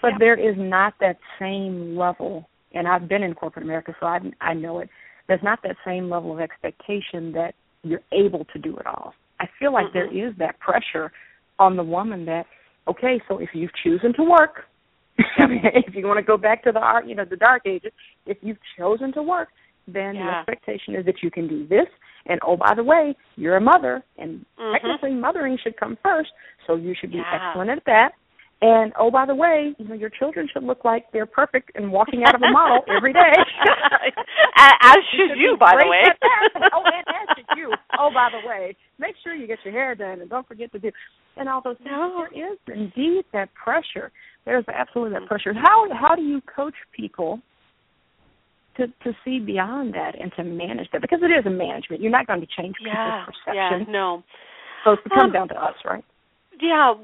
But 0.00 0.12
yep. 0.12 0.20
there 0.20 0.50
is 0.50 0.56
not 0.58 0.94
that 1.00 1.18
same 1.38 1.96
level, 1.96 2.48
and 2.72 2.88
I've 2.88 3.08
been 3.08 3.22
in 3.22 3.34
corporate 3.34 3.64
America, 3.64 3.94
so 4.00 4.06
I 4.06 4.18
I 4.40 4.54
know 4.54 4.78
it 4.78 4.88
there's 5.30 5.42
not 5.44 5.62
that 5.62 5.76
same 5.86 6.10
level 6.10 6.32
of 6.32 6.40
expectation 6.40 7.30
that 7.30 7.54
you're 7.84 8.02
able 8.10 8.44
to 8.46 8.58
do 8.58 8.76
it 8.78 8.86
all. 8.86 9.14
I 9.38 9.46
feel 9.60 9.72
like 9.72 9.86
mm-hmm. 9.86 10.10
there 10.12 10.28
is 10.28 10.34
that 10.38 10.58
pressure 10.58 11.12
on 11.60 11.76
the 11.76 11.84
woman 11.84 12.24
that 12.26 12.46
okay, 12.88 13.22
so 13.28 13.38
if 13.38 13.50
you've 13.54 13.70
chosen 13.84 14.12
to 14.14 14.24
work, 14.24 14.64
if 15.18 15.94
you 15.94 16.04
want 16.08 16.18
to 16.18 16.24
go 16.24 16.36
back 16.36 16.64
to 16.64 16.72
the 16.72 16.80
art, 16.80 17.06
you 17.06 17.14
know, 17.14 17.24
the 17.24 17.36
dark 17.36 17.62
ages, 17.64 17.92
if 18.26 18.38
you've 18.42 18.58
chosen 18.76 19.12
to 19.12 19.22
work, 19.22 19.50
then 19.86 20.16
yeah. 20.16 20.42
the 20.46 20.52
expectation 20.52 20.96
is 20.96 21.06
that 21.06 21.22
you 21.22 21.30
can 21.30 21.46
do 21.46 21.64
this. 21.68 21.86
And 22.26 22.40
oh, 22.44 22.56
by 22.56 22.74
the 22.74 22.82
way, 22.82 23.14
you're 23.36 23.56
a 23.56 23.60
mother, 23.60 24.02
and 24.18 24.44
mm-hmm. 24.58 24.72
technically 24.72 25.14
mothering 25.14 25.56
should 25.62 25.76
come 25.76 25.96
first, 26.02 26.30
so 26.66 26.74
you 26.74 26.92
should 27.00 27.12
be 27.12 27.18
yeah. 27.18 27.50
excellent 27.50 27.70
at 27.70 27.84
that. 27.86 28.10
And 28.62 28.92
oh, 28.98 29.10
by 29.10 29.24
the 29.24 29.34
way, 29.34 29.74
you 29.78 29.88
know 29.88 29.94
your 29.94 30.10
children 30.10 30.46
should 30.52 30.64
look 30.64 30.84
like 30.84 31.06
they're 31.12 31.24
perfect 31.24 31.70
and 31.76 31.90
walking 31.90 32.24
out 32.26 32.34
of 32.34 32.42
a 32.42 32.50
model 32.50 32.80
every 32.94 33.14
day. 33.14 33.18
as 34.58 34.96
should 35.16 35.38
you, 35.38 35.56
by 35.58 35.72
the 35.80 35.88
way. 35.88 36.02
oh, 36.74 36.82
and 36.84 37.04
as 37.08 37.36
should 37.36 37.56
you. 37.56 37.72
Oh, 37.98 38.10
by 38.12 38.28
the 38.30 38.46
way, 38.46 38.76
make 38.98 39.14
sure 39.24 39.34
you 39.34 39.46
get 39.46 39.58
your 39.64 39.72
hair 39.72 39.94
done 39.94 40.20
and 40.20 40.28
don't 40.28 40.46
forget 40.46 40.70
to 40.72 40.78
do 40.78 40.90
and 41.38 41.48
all 41.48 41.62
those 41.64 41.78
things. 41.78 41.88
No. 41.90 42.26
There 42.34 42.52
is 42.52 42.58
indeed 42.68 43.24
that 43.32 43.48
pressure. 43.54 44.12
There's 44.44 44.64
absolutely 44.72 45.18
that 45.18 45.26
pressure. 45.26 45.54
How 45.54 45.86
how 45.98 46.14
do 46.14 46.22
you 46.22 46.42
coach 46.54 46.74
people 46.94 47.40
to 48.76 48.88
to 48.88 49.16
see 49.24 49.38
beyond 49.38 49.94
that 49.94 50.20
and 50.20 50.30
to 50.36 50.44
manage 50.44 50.88
that? 50.92 51.00
Because 51.00 51.20
it 51.22 51.32
is 51.32 51.46
a 51.46 51.50
management. 51.50 52.02
You're 52.02 52.12
not 52.12 52.26
going 52.26 52.40
to 52.40 52.46
change 52.58 52.74
yeah, 52.84 53.24
people's 53.24 53.36
perception. 53.44 53.86
Yeah, 53.86 53.92
no. 53.92 54.22
So 54.84 54.92
it 54.92 54.98
comes 55.08 55.28
um, 55.28 55.32
down 55.32 55.48
to 55.48 55.54
us, 55.54 55.74
right? 55.84 56.04
Yeah, 56.60 56.94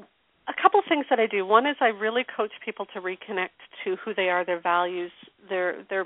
a 0.47 0.61
couple 0.61 0.81
things 0.87 1.05
that 1.09 1.19
I 1.19 1.27
do. 1.27 1.45
One 1.45 1.65
is 1.65 1.75
I 1.81 1.87
really 1.87 2.23
coach 2.23 2.51
people 2.63 2.85
to 2.93 3.01
reconnect 3.01 3.59
to 3.83 3.97
who 4.03 4.13
they 4.13 4.29
are, 4.29 4.45
their 4.45 4.61
values, 4.61 5.11
they're 5.49 5.85
they're 5.89 6.05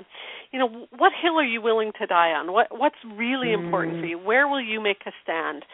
you 0.52 0.58
know 0.58 0.86
what 0.96 1.12
hill 1.20 1.38
are 1.38 1.44
you 1.44 1.60
willing 1.60 1.92
to 2.00 2.06
die 2.06 2.30
on? 2.30 2.52
What 2.52 2.68
what's 2.70 2.98
really 3.16 3.48
mm. 3.48 3.64
important 3.64 4.00
for 4.00 4.06
you? 4.06 4.18
Where 4.18 4.48
will 4.48 4.60
you 4.60 4.80
make 4.80 5.02
a 5.06 5.12
stand? 5.22 5.64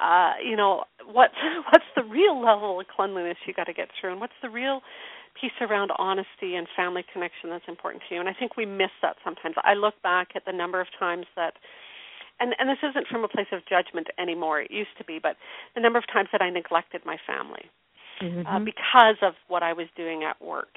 Uh 0.00 0.32
you 0.44 0.56
know 0.56 0.84
what 1.04 1.30
what's 1.72 1.90
the 1.96 2.04
real 2.04 2.40
level 2.40 2.80
of 2.80 2.86
cleanliness 2.94 3.36
you 3.46 3.54
got 3.54 3.64
to 3.64 3.72
get 3.72 3.88
through? 4.00 4.12
And 4.12 4.20
what's 4.20 4.38
the 4.42 4.50
real 4.50 4.80
piece 5.40 5.56
around 5.60 5.90
honesty 5.96 6.56
and 6.56 6.66
family 6.76 7.04
connection 7.12 7.50
that's 7.50 7.68
important 7.68 8.02
to 8.08 8.14
you? 8.14 8.20
And 8.20 8.28
i 8.28 8.34
think 8.34 8.56
we 8.56 8.66
miss 8.66 8.92
that 9.02 9.16
sometimes. 9.24 9.56
I 9.62 9.74
look 9.74 9.94
back 10.02 10.28
at 10.34 10.44
the 10.44 10.52
number 10.52 10.80
of 10.80 10.88
times 10.98 11.26
that 11.36 11.54
and 12.38 12.54
and 12.58 12.68
this 12.68 12.82
isn't 12.82 13.06
from 13.08 13.24
a 13.24 13.28
place 13.28 13.48
of 13.52 13.60
judgment 13.68 14.08
anymore. 14.18 14.60
It 14.60 14.70
used 14.70 14.96
to 14.98 15.04
be 15.04 15.18
but 15.22 15.36
the 15.74 15.80
number 15.80 15.98
of 15.98 16.06
times 16.12 16.28
that 16.32 16.42
i 16.42 16.50
neglected 16.50 17.02
my 17.04 17.16
family 17.26 17.70
mm-hmm. 18.20 18.46
uh, 18.46 18.58
because 18.58 19.16
of 19.22 19.34
what 19.48 19.62
i 19.62 19.72
was 19.72 19.86
doing 19.96 20.24
at 20.24 20.40
work 20.44 20.68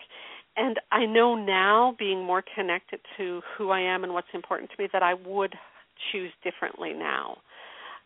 and 0.55 0.79
I 0.91 1.05
know 1.05 1.35
now, 1.35 1.95
being 1.97 2.23
more 2.23 2.43
connected 2.55 2.99
to 3.17 3.41
who 3.57 3.71
I 3.71 3.79
am 3.79 4.03
and 4.03 4.13
what's 4.13 4.27
important 4.33 4.69
to 4.71 4.81
me, 4.81 4.87
that 4.93 5.01
I 5.01 5.15
would 5.15 5.55
choose 6.11 6.31
differently 6.43 6.93
now. 6.93 7.37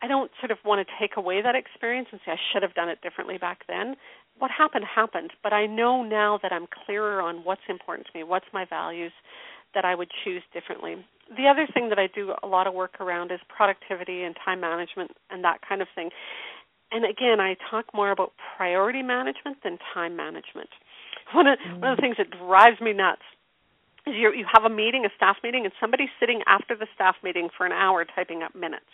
I 0.02 0.08
don't 0.08 0.32
sort 0.40 0.52
of 0.52 0.58
want 0.64 0.86
to 0.86 0.94
take 1.00 1.18
away 1.18 1.42
that 1.42 1.56
experience 1.56 2.08
and 2.12 2.22
say 2.26 2.32
I 2.32 2.38
should 2.54 2.64
have 2.64 2.74
done 2.74 2.88
it 2.88 3.02
differently 3.02 3.38
back 3.38 3.62
then. 3.68 3.96
What 4.38 4.52
happened 4.52 4.86
happened, 4.86 5.32
but 5.42 5.54
I 5.54 5.66
know 5.66 6.04
now 6.04 6.40
that 6.44 6.54
I'm 6.54 6.68
clearer 6.86 7.20
on 7.22 7.38
what's 7.44 7.68
important 7.68 8.08
to 8.08 8.18
me, 8.18 8.24
what's 8.24 8.46
my 8.54 8.64
values, 8.64 9.12
that 9.74 9.84
I 9.84 9.96
would 9.96 10.10
choose 10.24 10.44
differently. 10.54 10.96
The 11.36 11.48
other 11.48 11.68
thing 11.74 11.90
that 11.90 12.00
I 12.00 12.08
do 12.14 12.34
a 12.42 12.48
lot 12.48 12.68
of 12.68 12.74
work 12.74 13.02
around 13.02 13.32
is 13.32 13.40
productivity 13.50 14.24
and 14.24 14.36
time 14.46 14.62
management 14.62 15.12
and 15.32 15.44
that 15.44 15.60
kind 15.68 15.82
of 15.82 15.88
thing. 15.96 16.12
And 16.92 17.06
again, 17.06 17.40
I 17.40 17.56
talk 17.70 17.86
more 17.94 18.12
about 18.12 18.34
priority 18.56 19.04
management 19.04 19.58
than 19.64 19.78
time 19.94 20.16
management. 20.16 20.70
One 21.34 21.48
of 21.48 21.60
mm. 21.60 21.82
one 21.82 21.92
of 21.92 21.98
the 21.98 22.02
things 22.02 22.16
that 22.18 22.32
drives 22.32 22.80
me 22.80 22.94
nuts 22.94 23.24
is 24.06 24.16
you 24.16 24.32
you 24.32 24.46
have 24.52 24.64
a 24.64 24.74
meeting, 24.74 25.04
a 25.06 25.10
staff 25.16 25.36
meeting, 25.44 25.66
and 25.66 25.74
somebody's 25.80 26.14
sitting 26.20 26.42
after 26.48 26.76
the 26.76 26.88
staff 26.96 27.16
meeting 27.24 27.50
for 27.58 27.66
an 27.66 27.74
hour 27.74 28.06
typing 28.06 28.44
up 28.44 28.56
minutes. 28.56 28.88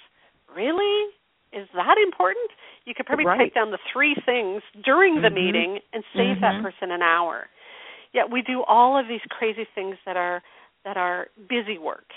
Really? 0.55 1.13
Is 1.53 1.67
that 1.75 1.97
important? 2.01 2.49
You 2.85 2.93
could 2.95 3.05
probably 3.05 3.25
right. 3.25 3.37
take 3.37 3.53
down 3.53 3.69
the 3.69 3.77
three 3.93 4.15
things 4.25 4.63
during 4.83 5.21
the 5.21 5.27
mm-hmm. 5.27 5.35
meeting 5.35 5.79
and 5.93 6.03
save 6.15 6.37
mm-hmm. 6.37 6.41
that 6.41 6.63
person 6.63 6.89
an 6.89 7.03
hour. 7.03 7.47
Yet 8.13 8.31
we 8.31 8.41
do 8.41 8.63
all 8.63 8.99
of 8.99 9.07
these 9.07 9.21
crazy 9.29 9.67
things 9.75 9.97
that 10.05 10.17
are 10.17 10.41
that 10.85 10.97
are 10.97 11.27
busy 11.47 11.77
work. 11.77 12.09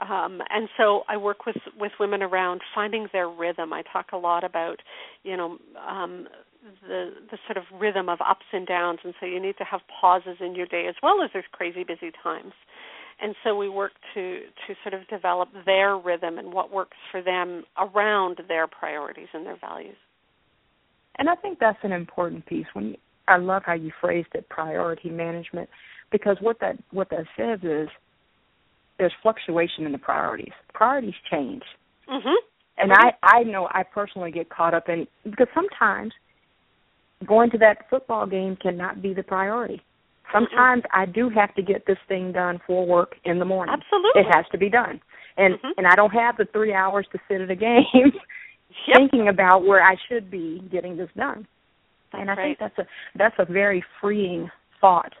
Um, 0.00 0.40
and 0.50 0.68
so 0.76 1.02
I 1.08 1.16
work 1.16 1.44
with 1.46 1.56
with 1.78 1.92
women 2.00 2.22
around 2.22 2.62
finding 2.74 3.08
their 3.12 3.28
rhythm. 3.28 3.72
I 3.72 3.82
talk 3.92 4.06
a 4.12 4.16
lot 4.16 4.42
about, 4.42 4.80
you 5.22 5.36
know, 5.36 5.58
um, 5.86 6.26
the 6.86 7.10
the 7.30 7.38
sort 7.46 7.56
of 7.56 7.64
rhythm 7.80 8.08
of 8.08 8.20
ups 8.20 8.46
and 8.52 8.66
downs 8.66 9.00
and 9.04 9.14
so 9.18 9.26
you 9.26 9.40
need 9.40 9.56
to 9.58 9.64
have 9.64 9.80
pauses 10.00 10.36
in 10.40 10.54
your 10.54 10.66
day 10.66 10.86
as 10.88 10.94
well 11.02 11.22
as 11.22 11.30
there's 11.32 11.44
crazy 11.52 11.82
busy 11.82 12.12
times 12.22 12.52
and 13.20 13.34
so 13.42 13.56
we 13.56 13.68
work 13.68 13.92
to 14.14 14.40
to 14.66 14.74
sort 14.82 14.94
of 14.94 15.06
develop 15.08 15.48
their 15.66 15.96
rhythm 15.96 16.38
and 16.38 16.52
what 16.52 16.72
works 16.72 16.96
for 17.10 17.22
them 17.22 17.64
around 17.78 18.38
their 18.48 18.66
priorities 18.66 19.28
and 19.32 19.44
their 19.44 19.58
values 19.58 19.96
and 21.16 21.28
i 21.28 21.34
think 21.34 21.58
that's 21.58 21.78
an 21.82 21.92
important 21.92 22.44
piece 22.46 22.66
when 22.74 22.90
you, 22.90 22.96
i 23.26 23.36
love 23.36 23.62
how 23.66 23.74
you 23.74 23.90
phrased 24.00 24.28
it 24.34 24.48
priority 24.48 25.10
management 25.10 25.68
because 26.12 26.36
what 26.40 26.58
that 26.60 26.76
what 26.92 27.10
that 27.10 27.24
says 27.36 27.58
is 27.62 27.88
there's 28.98 29.12
fluctuation 29.22 29.86
in 29.86 29.92
the 29.92 29.98
priorities 29.98 30.52
priorities 30.72 31.14
change 31.30 31.62
mhm 32.08 32.34
and 32.78 32.92
I 32.92 33.12
I 33.22 33.42
know 33.44 33.68
I 33.70 33.82
personally 33.82 34.30
get 34.30 34.50
caught 34.50 34.74
up 34.74 34.88
in 34.88 35.06
because 35.24 35.48
sometimes 35.54 36.12
going 37.26 37.50
to 37.50 37.58
that 37.58 37.88
football 37.88 38.26
game 38.26 38.56
cannot 38.60 39.02
be 39.02 39.14
the 39.14 39.22
priority. 39.22 39.80
Sometimes 40.32 40.82
mm-hmm. 40.82 41.00
I 41.00 41.06
do 41.06 41.28
have 41.28 41.54
to 41.54 41.62
get 41.62 41.86
this 41.86 41.98
thing 42.08 42.32
done 42.32 42.60
for 42.66 42.86
work 42.86 43.14
in 43.24 43.38
the 43.38 43.44
morning. 43.44 43.74
Absolutely. 43.74 44.22
It 44.22 44.26
has 44.34 44.44
to 44.52 44.58
be 44.58 44.68
done. 44.68 45.00
And 45.36 45.54
mm-hmm. 45.54 45.78
and 45.78 45.86
I 45.86 45.94
don't 45.94 46.10
have 46.10 46.36
the 46.36 46.46
3 46.52 46.74
hours 46.74 47.06
to 47.12 47.18
sit 47.28 47.40
at 47.40 47.50
a 47.50 47.56
game 47.56 47.84
yep. 47.94 48.96
thinking 48.96 49.28
about 49.28 49.64
where 49.64 49.82
I 49.82 49.96
should 50.08 50.30
be 50.30 50.62
getting 50.70 50.96
this 50.96 51.10
done. 51.16 51.46
That's 52.12 52.20
and 52.20 52.30
I 52.30 52.34
right. 52.34 52.58
think 52.58 52.58
that's 52.58 52.78
a 52.78 52.90
that's 53.16 53.36
a 53.38 53.50
very 53.50 53.84
freeing 54.00 54.50
thought 54.80 55.12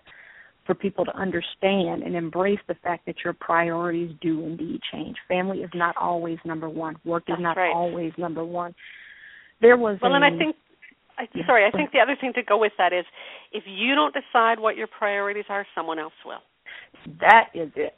for 0.66 0.74
people 0.74 1.04
to 1.04 1.16
understand 1.16 2.02
and 2.02 2.14
embrace 2.14 2.58
the 2.68 2.74
fact 2.82 3.06
that 3.06 3.16
your 3.24 3.32
priorities 3.32 4.14
do 4.20 4.40
indeed 4.44 4.80
change. 4.92 5.16
Family 5.28 5.58
is 5.58 5.70
not 5.74 5.96
always 5.96 6.38
number 6.44 6.68
one. 6.68 6.96
Work 7.04 7.24
That's 7.26 7.38
is 7.38 7.42
not 7.42 7.56
right. 7.56 7.72
always 7.74 8.12
number 8.16 8.44
one. 8.44 8.74
There 9.60 9.76
was 9.76 9.98
well, 10.02 10.12
a, 10.12 10.16
and 10.16 10.24
I 10.24 10.36
think 10.36 10.56
I, 11.18 11.28
yeah. 11.34 11.46
sorry, 11.46 11.66
I 11.66 11.70
think 11.70 11.92
the 11.92 12.00
other 12.00 12.16
thing 12.20 12.32
to 12.34 12.42
go 12.42 12.58
with 12.58 12.72
that 12.78 12.92
is 12.92 13.04
if 13.52 13.64
you 13.66 13.94
don't 13.94 14.14
decide 14.14 14.58
what 14.58 14.76
your 14.76 14.86
priorities 14.86 15.44
are, 15.48 15.66
someone 15.74 15.98
else 15.98 16.12
will. 16.24 16.42
That 17.20 17.48
is 17.54 17.70
it. 17.76 17.94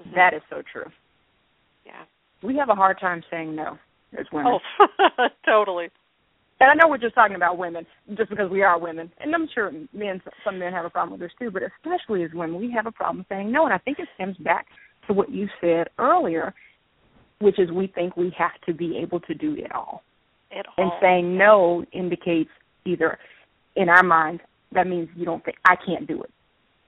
Mm-hmm. 0.00 0.14
That 0.14 0.34
is 0.34 0.42
so 0.50 0.62
true. 0.72 0.90
Yeah. 1.86 2.04
We 2.42 2.56
have 2.56 2.68
a 2.68 2.74
hard 2.74 2.98
time 3.00 3.22
saying 3.30 3.54
no 3.54 3.78
as 4.18 4.26
women. 4.32 4.58
Oh, 4.78 5.28
totally. 5.46 5.88
And 6.60 6.70
I 6.70 6.74
know 6.74 6.88
we're 6.88 6.98
just 6.98 7.14
talking 7.14 7.36
about 7.36 7.56
women, 7.56 7.86
just 8.16 8.30
because 8.30 8.50
we 8.50 8.62
are 8.62 8.78
women, 8.80 9.12
and 9.20 9.34
I'm 9.34 9.48
sure 9.54 9.70
men, 9.92 10.20
some 10.44 10.58
men 10.58 10.72
have 10.72 10.84
a 10.84 10.90
problem 10.90 11.18
with 11.18 11.28
this 11.28 11.36
too. 11.38 11.50
But 11.50 11.62
especially 11.62 12.24
as 12.24 12.30
women, 12.34 12.60
we 12.60 12.72
have 12.72 12.86
a 12.86 12.92
problem 12.92 13.24
saying 13.28 13.52
no. 13.52 13.64
And 13.64 13.72
I 13.72 13.78
think 13.78 13.98
it 14.00 14.08
stems 14.16 14.36
back 14.38 14.66
to 15.06 15.12
what 15.12 15.30
you 15.30 15.48
said 15.60 15.88
earlier, 15.98 16.52
which 17.40 17.58
is 17.58 17.70
we 17.70 17.86
think 17.86 18.16
we 18.16 18.34
have 18.36 18.60
to 18.66 18.74
be 18.74 18.98
able 18.98 19.20
to 19.20 19.34
do 19.34 19.54
it 19.56 19.70
all 19.72 20.02
at 20.50 20.66
and 20.78 20.90
saying 21.00 21.38
no 21.38 21.84
indicates 21.92 22.50
either 22.84 23.18
in 23.76 23.88
our 23.88 24.02
minds 24.02 24.42
that 24.72 24.86
means 24.86 25.08
you 25.14 25.24
don't 25.24 25.44
think 25.44 25.56
I 25.64 25.76
can't 25.76 26.06
do 26.06 26.22
it. 26.22 26.30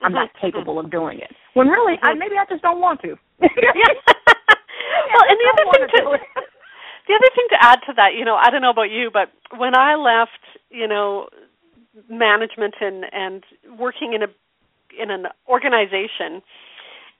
I'm 0.02 0.12
not 0.12 0.28
Mm-hmm. 0.34 0.46
capable 0.46 0.78
of 0.78 0.90
doing 0.90 1.18
it. 1.18 1.30
When 1.54 1.68
really, 1.68 1.98
I, 2.02 2.14
maybe 2.14 2.36
I 2.40 2.44
just 2.48 2.62
don't 2.62 2.80
want 2.80 3.00
to. 3.02 3.08
well, 3.40 3.50
and 5.28 5.36
the 5.38 5.46
other 5.52 5.64
thing 5.72 5.88
to 5.88 6.39
the 7.10 7.18
other 7.18 7.30
thing 7.34 7.46
to 7.50 7.58
add 7.58 7.80
to 7.86 7.92
that, 7.96 8.14
you 8.14 8.24
know, 8.24 8.36
I 8.36 8.50
don't 8.50 8.62
know 8.62 8.70
about 8.70 8.94
you, 8.94 9.10
but 9.10 9.34
when 9.58 9.74
I 9.76 9.96
left, 9.96 10.38
you 10.70 10.86
know, 10.86 11.26
management 12.08 12.74
and 12.80 13.04
and 13.10 13.42
working 13.78 14.14
in 14.14 14.22
a 14.22 14.30
in 14.94 15.10
an 15.10 15.26
organization, 15.48 16.42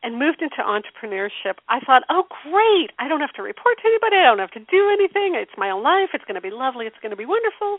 and 0.03 0.19
moved 0.19 0.41
into 0.41 0.63
entrepreneurship, 0.63 1.61
I 1.69 1.81
thought, 1.81 2.03
oh, 2.09 2.25
great. 2.45 2.91
I 2.99 3.09
don't 3.09 3.21
have 3.21 3.35
to 3.35 3.43
report 3.43 3.77
to 3.83 3.87
anybody. 3.87 4.17
I 4.17 4.25
don't 4.25 4.39
have 4.39 4.57
to 4.57 4.65
do 4.71 4.91
anything. 4.91 5.35
It's 5.35 5.53
my 5.59 5.71
own 5.71 5.83
life. 5.83 6.11
It's 6.15 6.25
going 6.25 6.41
to 6.41 6.41
be 6.41 6.51
lovely. 6.51 6.87
It's 6.87 6.97
going 7.03 7.11
to 7.11 7.17
be 7.17 7.27
wonderful. 7.27 7.79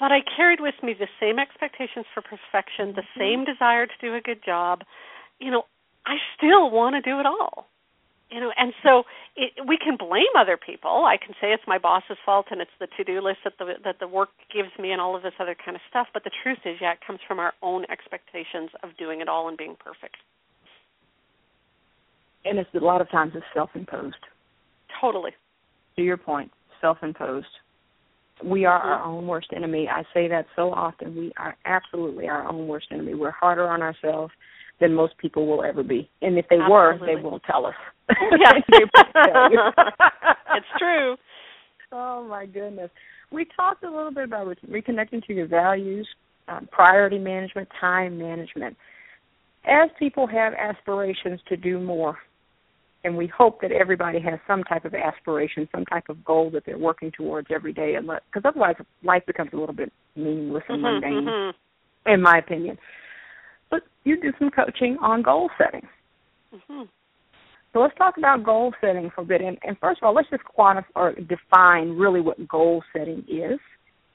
But 0.00 0.12
I 0.12 0.20
carried 0.36 0.60
with 0.60 0.74
me 0.82 0.94
the 0.94 1.10
same 1.20 1.38
expectations 1.38 2.06
for 2.14 2.22
perfection, 2.22 2.94
the 2.94 3.02
mm-hmm. 3.02 3.20
same 3.20 3.44
desire 3.44 3.86
to 3.86 3.98
do 4.00 4.14
a 4.14 4.20
good 4.20 4.40
job. 4.44 4.82
You 5.38 5.50
know, 5.50 5.62
I 6.06 6.16
still 6.36 6.70
want 6.70 6.96
to 6.96 7.02
do 7.02 7.20
it 7.20 7.26
all. 7.26 7.66
You 8.30 8.40
know, 8.40 8.52
and 8.58 8.74
so 8.82 9.04
it, 9.36 9.52
we 9.66 9.78
can 9.78 9.96
blame 9.96 10.36
other 10.38 10.58
people. 10.58 11.06
I 11.06 11.16
can 11.16 11.34
say 11.40 11.52
it's 11.52 11.62
my 11.66 11.78
boss's 11.78 12.18
fault 12.26 12.46
and 12.50 12.60
it's 12.60 12.76
the 12.78 12.88
to-do 12.96 13.22
list 13.22 13.38
that 13.44 13.54
the 13.58 13.74
that 13.84 13.96
the 14.00 14.08
work 14.08 14.28
gives 14.52 14.68
me 14.78 14.92
and 14.92 15.00
all 15.00 15.16
of 15.16 15.22
this 15.22 15.32
other 15.40 15.56
kind 15.56 15.74
of 15.76 15.80
stuff. 15.88 16.08
But 16.12 16.24
the 16.24 16.30
truth 16.42 16.58
is, 16.66 16.76
yeah, 16.80 16.92
it 16.92 16.98
comes 17.06 17.20
from 17.26 17.38
our 17.38 17.54
own 17.62 17.84
expectations 17.90 18.70
of 18.82 18.90
doing 18.98 19.22
it 19.22 19.28
all 19.28 19.48
and 19.48 19.56
being 19.56 19.76
perfect 19.82 20.16
and 22.48 22.58
it's 22.58 22.70
a 22.74 22.84
lot 22.84 23.00
of 23.00 23.10
times 23.10 23.32
it's 23.34 23.44
self-imposed. 23.54 24.16
Totally. 25.00 25.32
To 25.96 26.02
your 26.02 26.16
point, 26.16 26.50
self-imposed. 26.80 27.46
We 28.44 28.64
are 28.64 28.78
our 28.78 29.02
own 29.02 29.26
worst 29.26 29.48
enemy. 29.54 29.88
I 29.88 30.04
say 30.14 30.28
that 30.28 30.46
so 30.54 30.72
often. 30.72 31.16
We 31.16 31.32
are 31.38 31.56
absolutely 31.64 32.28
our 32.28 32.46
own 32.46 32.68
worst 32.68 32.86
enemy. 32.92 33.14
We're 33.14 33.32
harder 33.32 33.68
on 33.68 33.82
ourselves 33.82 34.32
than 34.80 34.94
most 34.94 35.16
people 35.18 35.46
will 35.46 35.64
ever 35.64 35.82
be. 35.82 36.08
And 36.22 36.38
if 36.38 36.46
they 36.48 36.56
absolutely. 36.56 36.72
were, 36.72 36.98
they 37.06 37.22
won't 37.22 37.42
tell 37.44 37.66
us. 37.66 37.74
Yeah. 38.38 38.52
tell 38.70 39.72
it's 40.56 40.66
true. 40.78 41.16
Oh 41.92 42.24
my 42.24 42.46
goodness. 42.46 42.90
We 43.30 43.46
talked 43.56 43.84
a 43.84 43.90
little 43.90 44.10
bit 44.10 44.24
about 44.24 44.46
re- 44.46 44.82
reconnecting 44.82 45.26
to 45.26 45.34
your 45.34 45.46
values, 45.46 46.08
um, 46.48 46.68
priority 46.70 47.18
management, 47.18 47.68
time 47.80 48.18
management. 48.18 48.76
As 49.66 49.90
people 49.98 50.26
have 50.26 50.54
aspirations 50.54 51.40
to 51.48 51.56
do 51.56 51.78
more, 51.78 52.16
and 53.04 53.16
we 53.16 53.26
hope 53.26 53.60
that 53.60 53.72
everybody 53.72 54.20
has 54.20 54.38
some 54.46 54.64
type 54.64 54.84
of 54.84 54.94
aspiration, 54.94 55.68
some 55.74 55.84
type 55.86 56.08
of 56.08 56.24
goal 56.24 56.50
that 56.50 56.64
they're 56.66 56.78
working 56.78 57.12
towards 57.12 57.48
every 57.54 57.72
day, 57.72 57.94
and 57.94 58.06
because 58.06 58.48
otherwise 58.48 58.74
life 59.04 59.22
becomes 59.26 59.50
a 59.52 59.56
little 59.56 59.74
bit 59.74 59.92
meaningless 60.16 60.64
and 60.68 60.82
mm-hmm, 60.82 61.06
mundane, 61.06 61.24
mm-hmm. 61.26 62.12
in 62.12 62.22
my 62.22 62.38
opinion. 62.38 62.76
But 63.70 63.82
you 64.04 64.20
do 64.20 64.32
some 64.38 64.50
coaching 64.50 64.96
on 65.00 65.22
goal 65.22 65.50
setting. 65.58 65.86
Mm-hmm. 66.54 66.82
So 67.72 67.80
let's 67.80 67.96
talk 67.98 68.16
about 68.16 68.44
goal 68.44 68.72
setting 68.80 69.10
for 69.14 69.20
a 69.20 69.24
bit. 69.24 69.40
And, 69.40 69.58
and 69.62 69.76
first 69.78 70.00
of 70.02 70.06
all, 70.06 70.14
let's 70.14 70.30
just 70.30 70.42
quantify 70.58 70.84
or 70.94 71.12
define 71.12 71.90
really 71.90 72.20
what 72.20 72.48
goal 72.48 72.82
setting 72.96 73.24
is, 73.28 73.58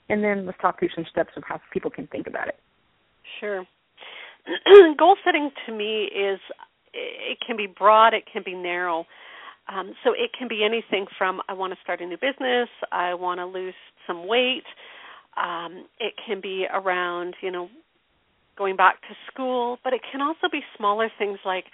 and 0.10 0.24
then 0.24 0.46
let's 0.46 0.58
talk 0.60 0.80
through 0.80 0.90
some 0.96 1.06
steps 1.10 1.32
of 1.38 1.44
how 1.48 1.62
people 1.72 1.92
can 1.92 2.08
think 2.08 2.28
about 2.28 2.48
it. 2.48 2.56
Sure. 3.40 3.64
goal 4.98 5.16
setting 5.24 5.50
to 5.66 5.72
me 5.72 6.06
is 6.06 6.40
it 6.94 7.38
can 7.46 7.56
be 7.56 7.68
broad, 7.68 8.14
it 8.14 8.24
can 8.32 8.44
be 8.44 8.54
narrow. 8.54 9.06
Um, 9.74 9.94
so 10.04 10.12
it 10.12 10.32
can 10.38 10.50
be 10.50 10.64
anything 10.64 11.06
from 11.18 11.40
I 11.48 11.54
want 11.54 11.74
to 11.74 11.80
start 11.82 12.02
a 12.02 12.06
new 12.06 12.18
business, 12.18 12.68
I 12.92 13.14
want 13.14 13.40
to 13.40 13.46
lose 13.46 13.74
some 14.06 14.28
weight. 14.28 14.66
Um, 15.38 15.86
it 16.00 16.14
can 16.28 16.42
be 16.42 16.66
around, 16.72 17.36
you 17.42 17.50
know, 17.50 17.70
going 18.58 18.76
back 18.76 19.02
to 19.02 19.16
school, 19.32 19.78
but 19.84 19.94
it 19.94 20.02
can 20.12 20.22
also 20.22 20.48
be 20.52 20.62
smaller 20.78 21.10
things 21.18 21.40
like 21.46 21.66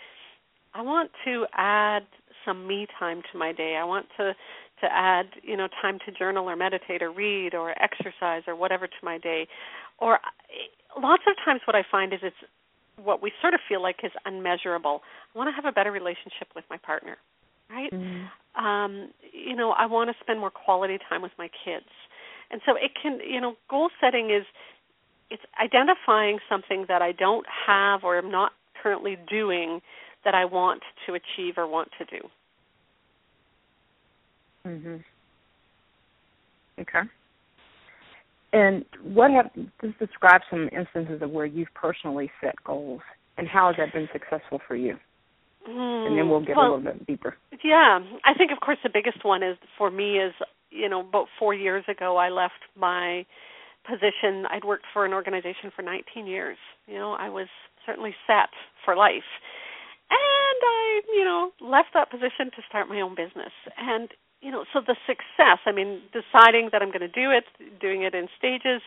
I 0.74 0.81
want 0.81 1.12
to 1.25 1.45
add 1.53 2.03
some 2.45 2.67
me 2.67 2.88
time 3.00 3.21
to 3.31 3.38
my 3.38 3.51
day. 3.51 3.77
I 3.79 3.83
want 3.83 4.05
to 4.17 4.33
to 4.81 4.88
add, 4.89 5.25
you 5.43 5.57
know, 5.57 5.67
time 5.81 6.00
to 6.05 6.12
journal 6.12 6.50
or 6.50 6.55
meditate 6.55 7.01
or 7.01 7.12
read 7.12 7.53
or 7.53 7.71
exercise 7.81 8.43
or 8.48 8.55
whatever 8.55 8.88
to 8.88 8.93
my 9.03 9.17
day. 9.17 9.45
Or 9.98 10.19
lots 10.98 11.24
of 11.27 11.36
times 11.43 11.62
what 11.65 11.75
I 11.75 11.83
find 11.91 12.13
is 12.13 12.19
it's 12.24 12.36
what 13.03 13.21
we 13.21 13.31
sort 13.41 13.53
of 13.53 13.59
feel 13.67 13.81
like 13.81 13.98
is 14.03 14.12
unmeasurable. 14.25 15.01
I 15.33 15.38
want 15.38 15.50
to 15.50 15.53
have 15.53 15.65
a 15.65 15.74
better 15.74 15.91
relationship 15.91 16.48
with 16.55 16.65
my 16.69 16.77
partner, 16.77 17.17
right? 17.69 17.91
Mm-hmm. 17.91 18.65
Um, 18.65 19.09
you 19.33 19.55
know, 19.55 19.71
I 19.71 19.86
want 19.86 20.09
to 20.09 20.15
spend 20.21 20.39
more 20.39 20.51
quality 20.51 20.98
time 21.09 21.21
with 21.21 21.31
my 21.38 21.50
kids. 21.65 21.91
And 22.51 22.62
so 22.65 22.75
it 22.75 22.91
can, 23.01 23.19
you 23.27 23.39
know, 23.39 23.55
goal 23.69 23.89
setting 24.01 24.31
is 24.31 24.45
it's 25.29 25.43
identifying 25.62 26.39
something 26.50 26.86
that 26.88 27.01
I 27.01 27.12
don't 27.12 27.45
have 27.67 28.03
or 28.03 28.17
am 28.17 28.31
not 28.31 28.51
currently 28.81 29.17
doing 29.29 29.81
that 30.25 30.33
I 30.33 30.45
want 30.45 30.81
to 31.05 31.13
achieve 31.13 31.55
or 31.57 31.67
want 31.67 31.89
to 31.98 32.05
do. 32.05 32.29
Mhm. 34.65 35.03
Okay. 36.79 37.01
And 38.51 38.86
what 39.03 39.31
have 39.31 39.51
just 39.81 40.00
describe 40.00 40.41
some 40.50 40.69
instances 40.71 41.21
of 41.21 41.29
where 41.29 41.45
you've 41.45 41.74
personally 41.75 42.31
set 42.41 42.55
goals 42.63 43.01
and 43.38 43.48
how 43.48 43.67
has 43.67 43.77
that 43.77 43.93
been 43.93 44.09
successful 44.12 44.59
for 44.67 44.75
you? 44.75 44.98
Mm, 45.67 46.07
and 46.07 46.17
then 46.17 46.29
we'll 46.29 46.43
get 46.43 46.55
well, 46.55 46.74
a 46.74 46.75
little 46.75 46.93
bit 46.93 47.05
deeper. 47.05 47.38
Yeah, 47.63 48.00
I 48.25 48.33
think 48.33 48.51
of 48.51 48.59
course 48.59 48.79
the 48.81 48.89
biggest 48.89 49.24
one 49.24 49.43
is 49.43 49.57
for 49.77 49.91
me 49.91 50.17
is 50.19 50.33
you 50.71 50.89
know 50.89 51.01
about 51.01 51.27
four 51.38 51.53
years 51.53 51.83
ago 51.88 52.17
I 52.17 52.29
left 52.29 52.59
my 52.75 53.25
position. 53.89 54.46
I'd 54.50 54.63
worked 54.63 54.86
for 54.93 55.05
an 55.05 55.13
organization 55.13 55.72
for 55.75 55.81
19 55.81 56.27
years. 56.27 56.58
You 56.88 56.96
know 56.96 57.13
I 57.13 57.29
was 57.29 57.48
certainly 57.86 58.13
set 58.27 58.50
for 58.86 58.96
life, 58.96 59.27
and 60.10 60.60
I 60.63 61.01
you 61.13 61.25
know 61.25 61.51
left 61.60 61.89
that 61.93 62.12
position 62.12 62.53
to 62.55 62.62
start 62.67 62.88
my 62.88 63.01
own 63.01 63.15
business. 63.15 63.53
And 63.77 64.10
you 64.41 64.51
know 64.51 64.65
so 64.74 64.81
the 64.86 64.96
success. 65.08 65.60
I 65.65 65.72
mean 65.72 66.01
deciding 66.13 66.69
that 66.72 66.81
I'm 66.81 66.91
going 66.91 67.01
to 67.01 67.08
do 67.08 67.31
it, 67.31 67.46
doing 67.81 68.03
it 68.03 68.13
in 68.13 68.27
stages 68.38 68.81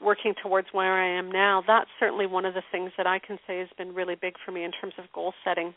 working 0.00 0.34
towards 0.42 0.68
where 0.72 0.92
I 0.92 1.18
am 1.18 1.30
now, 1.30 1.62
that's 1.66 1.88
certainly 2.00 2.26
one 2.26 2.44
of 2.44 2.52
the 2.52 2.64
things 2.72 2.90
that 2.98 3.06
I 3.06 3.20
can 3.20 3.38
say 3.46 3.60
has 3.60 3.68
been 3.78 3.94
really 3.94 4.16
big 4.20 4.34
for 4.44 4.50
me 4.50 4.64
in 4.64 4.72
terms 4.72 4.92
of 4.98 5.04
goal 5.14 5.32
setting 5.44 5.72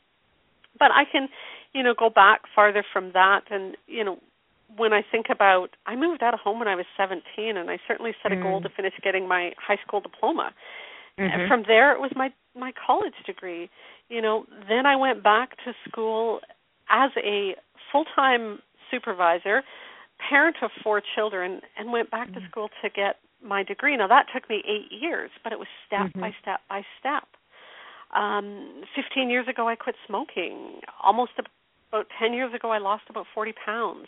but 0.80 0.92
I 0.92 1.04
can, 1.12 1.28
you 1.74 1.84
know, 1.84 1.94
go 1.98 2.10
back 2.10 2.42
farther 2.56 2.84
from 2.92 3.12
that 3.14 3.42
and, 3.50 3.76
you 3.88 4.04
know, 4.04 4.18
when 4.76 4.94
I 4.94 5.02
think 5.10 5.28
about 5.30 5.70
I 5.86 5.96
moved 5.96 6.22
out 6.22 6.34
of 6.34 6.40
home 6.40 6.60
when 6.60 6.68
I 6.68 6.76
was 6.76 6.86
17 6.98 7.22
and 7.58 7.70
I 7.70 7.78
certainly 7.88 8.12
set 8.22 8.32
mm. 8.32 8.40
a 8.40 8.44
goal 8.44 8.62
to 8.62 8.70
finish 8.70 8.94
getting 9.04 9.28
my 9.28 9.52
high 9.58 9.78
school 9.86 10.02
diploma. 10.02 10.54
Mm-hmm. 11.20 11.40
And 11.40 11.48
from 11.48 11.64
there 11.68 11.94
it 11.94 12.00
was 12.00 12.12
my 12.16 12.30
my 12.56 12.72
college 12.86 13.14
degree. 13.26 13.70
You 14.10 14.22
know, 14.22 14.46
then 14.68 14.86
I 14.86 14.96
went 14.96 15.24
back 15.24 15.58
to 15.66 15.74
school 15.88 16.40
as 16.90 17.12
a 17.18 17.56
full-time 17.92 18.60
supervisor, 18.90 19.64
parent 20.30 20.58
of 20.62 20.72
four 20.84 21.02
children 21.16 21.62
and 21.78 21.92
went 21.92 22.12
back 22.12 22.30
mm-hmm. 22.30 22.40
to 22.40 22.48
school 22.50 22.70
to 22.82 22.90
get 22.90 23.18
my 23.44 23.64
degree. 23.64 23.96
Now 23.96 24.08
that 24.08 24.26
took 24.34 24.50
me 24.50 24.64
8 24.66 25.02
years, 25.02 25.30
but 25.44 25.54
it 25.54 25.60
was 25.60 25.68
step 25.86 26.08
mm-hmm. 26.08 26.22
by 26.22 26.32
step 26.42 26.60
by 26.70 26.82
step. 27.00 27.24
Um, 28.16 28.84
15 28.96 29.30
years 29.30 29.48
ago, 29.48 29.68
I 29.68 29.76
quit 29.76 29.96
smoking. 30.08 30.80
Almost 31.04 31.32
about 31.92 32.08
10 32.20 32.34
years 32.34 32.54
ago, 32.54 32.72
I 32.72 32.78
lost 32.78 33.04
about 33.10 33.26
40 33.34 33.54
pounds. 33.66 34.08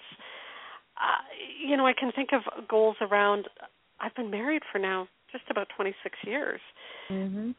Uh, 1.00 1.24
you 1.65 1.77
know, 1.77 1.88
I 1.88 1.94
can 1.94 2.12
think 2.12 2.29
of 2.34 2.41
goals 2.68 2.98
around. 3.01 3.48
I've 4.00 4.15
been 4.15 4.29
married 4.29 4.63
for 4.72 4.79
now 4.79 5.08
just 5.32 5.44
about 5.50 5.68
26 5.75 6.18
years. 6.25 6.60
Mm-hmm. 7.10 7.51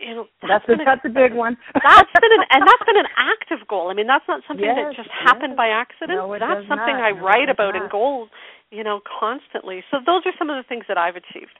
You 0.00 0.14
know, 0.14 0.26
that's, 0.42 0.64
that's 0.68 0.80
a, 0.80 0.82
a, 0.82 0.84
that's 0.84 1.04
a 1.04 1.08
big 1.08 1.34
one. 1.44 1.56
that's 1.74 2.12
been 2.20 2.32
an 2.32 2.44
and 2.50 2.62
that's 2.62 2.84
been 2.86 2.96
an 2.96 3.10
active 3.16 3.66
goal. 3.68 3.90
I 3.90 3.94
mean, 3.94 4.06
that's 4.06 4.24
not 4.28 4.42
something 4.46 4.64
yes, 4.64 4.76
that 4.76 4.96
just 4.96 5.10
happened 5.10 5.54
yes. 5.54 5.60
by 5.60 5.68
accident. 5.68 6.18
No, 6.18 6.32
that's 6.32 6.66
something 6.68 6.96
not. 6.96 7.04
I 7.04 7.10
no, 7.10 7.24
write 7.24 7.48
about 7.48 7.76
in 7.76 7.88
goals, 7.90 8.28
you 8.70 8.84
know, 8.84 9.00
constantly. 9.20 9.82
So 9.90 9.98
those 10.04 10.22
are 10.26 10.32
some 10.38 10.50
of 10.50 10.56
the 10.56 10.66
things 10.68 10.84
that 10.88 10.96
I've 10.96 11.16
achieved. 11.16 11.58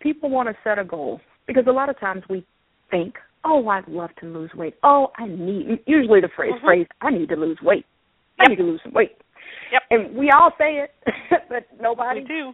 People 0.00 0.30
want 0.30 0.48
to 0.48 0.56
set 0.64 0.78
a 0.78 0.84
goal 0.84 1.20
because 1.46 1.64
a 1.68 1.72
lot 1.72 1.88
of 1.88 1.98
times 2.00 2.22
we 2.28 2.44
think, 2.90 3.16
"Oh, 3.44 3.68
I'd 3.68 3.86
love 3.86 4.10
to 4.20 4.26
lose 4.26 4.50
weight. 4.54 4.74
Oh, 4.82 5.12
I 5.18 5.26
need." 5.26 5.80
Usually, 5.86 6.20
the 6.20 6.30
phrase 6.34 6.54
mm-hmm. 6.54 6.66
phrase, 6.66 6.86
"I 7.02 7.10
need 7.10 7.28
to 7.28 7.36
lose 7.36 7.58
weight. 7.62 7.84
Yep. 8.40 8.46
I 8.46 8.50
need 8.50 8.56
to 8.56 8.64
lose 8.64 8.80
some 8.82 8.92
weight." 8.92 9.16
Yep. 9.72 9.82
And 9.90 10.16
we 10.16 10.30
all 10.30 10.50
say 10.58 10.84
it, 10.84 10.90
but 11.48 11.66
nobody. 11.80 12.20
We 12.20 12.26
do. 12.26 12.52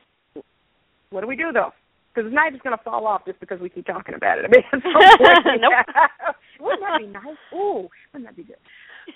What 1.11 1.21
do 1.23 1.27
we 1.27 1.37
do 1.37 1.53
though? 1.53 1.73
Because 2.13 2.29
it's 2.29 2.35
not 2.35 2.53
just 2.53 2.65
going 2.65 2.77
to 2.77 2.83
fall 2.83 3.07
off 3.07 3.27
just 3.27 3.39
because 3.41 3.61
we 3.61 3.69
keep 3.69 3.87
talking 3.87 4.15
about 4.15 4.39
it. 4.39 4.47
I 4.47 4.49
mean, 4.49 4.65
at 4.73 4.83
some 4.83 4.93
point, 5.19 5.61
nope. 5.61 6.35
wouldn't 6.61 6.81
that 6.81 6.99
be 6.99 7.07
nice? 7.07 7.37
Ooh, 7.53 7.89
wouldn't 8.13 8.29
that 8.29 8.37
be 8.37 8.45
good? 8.45 8.57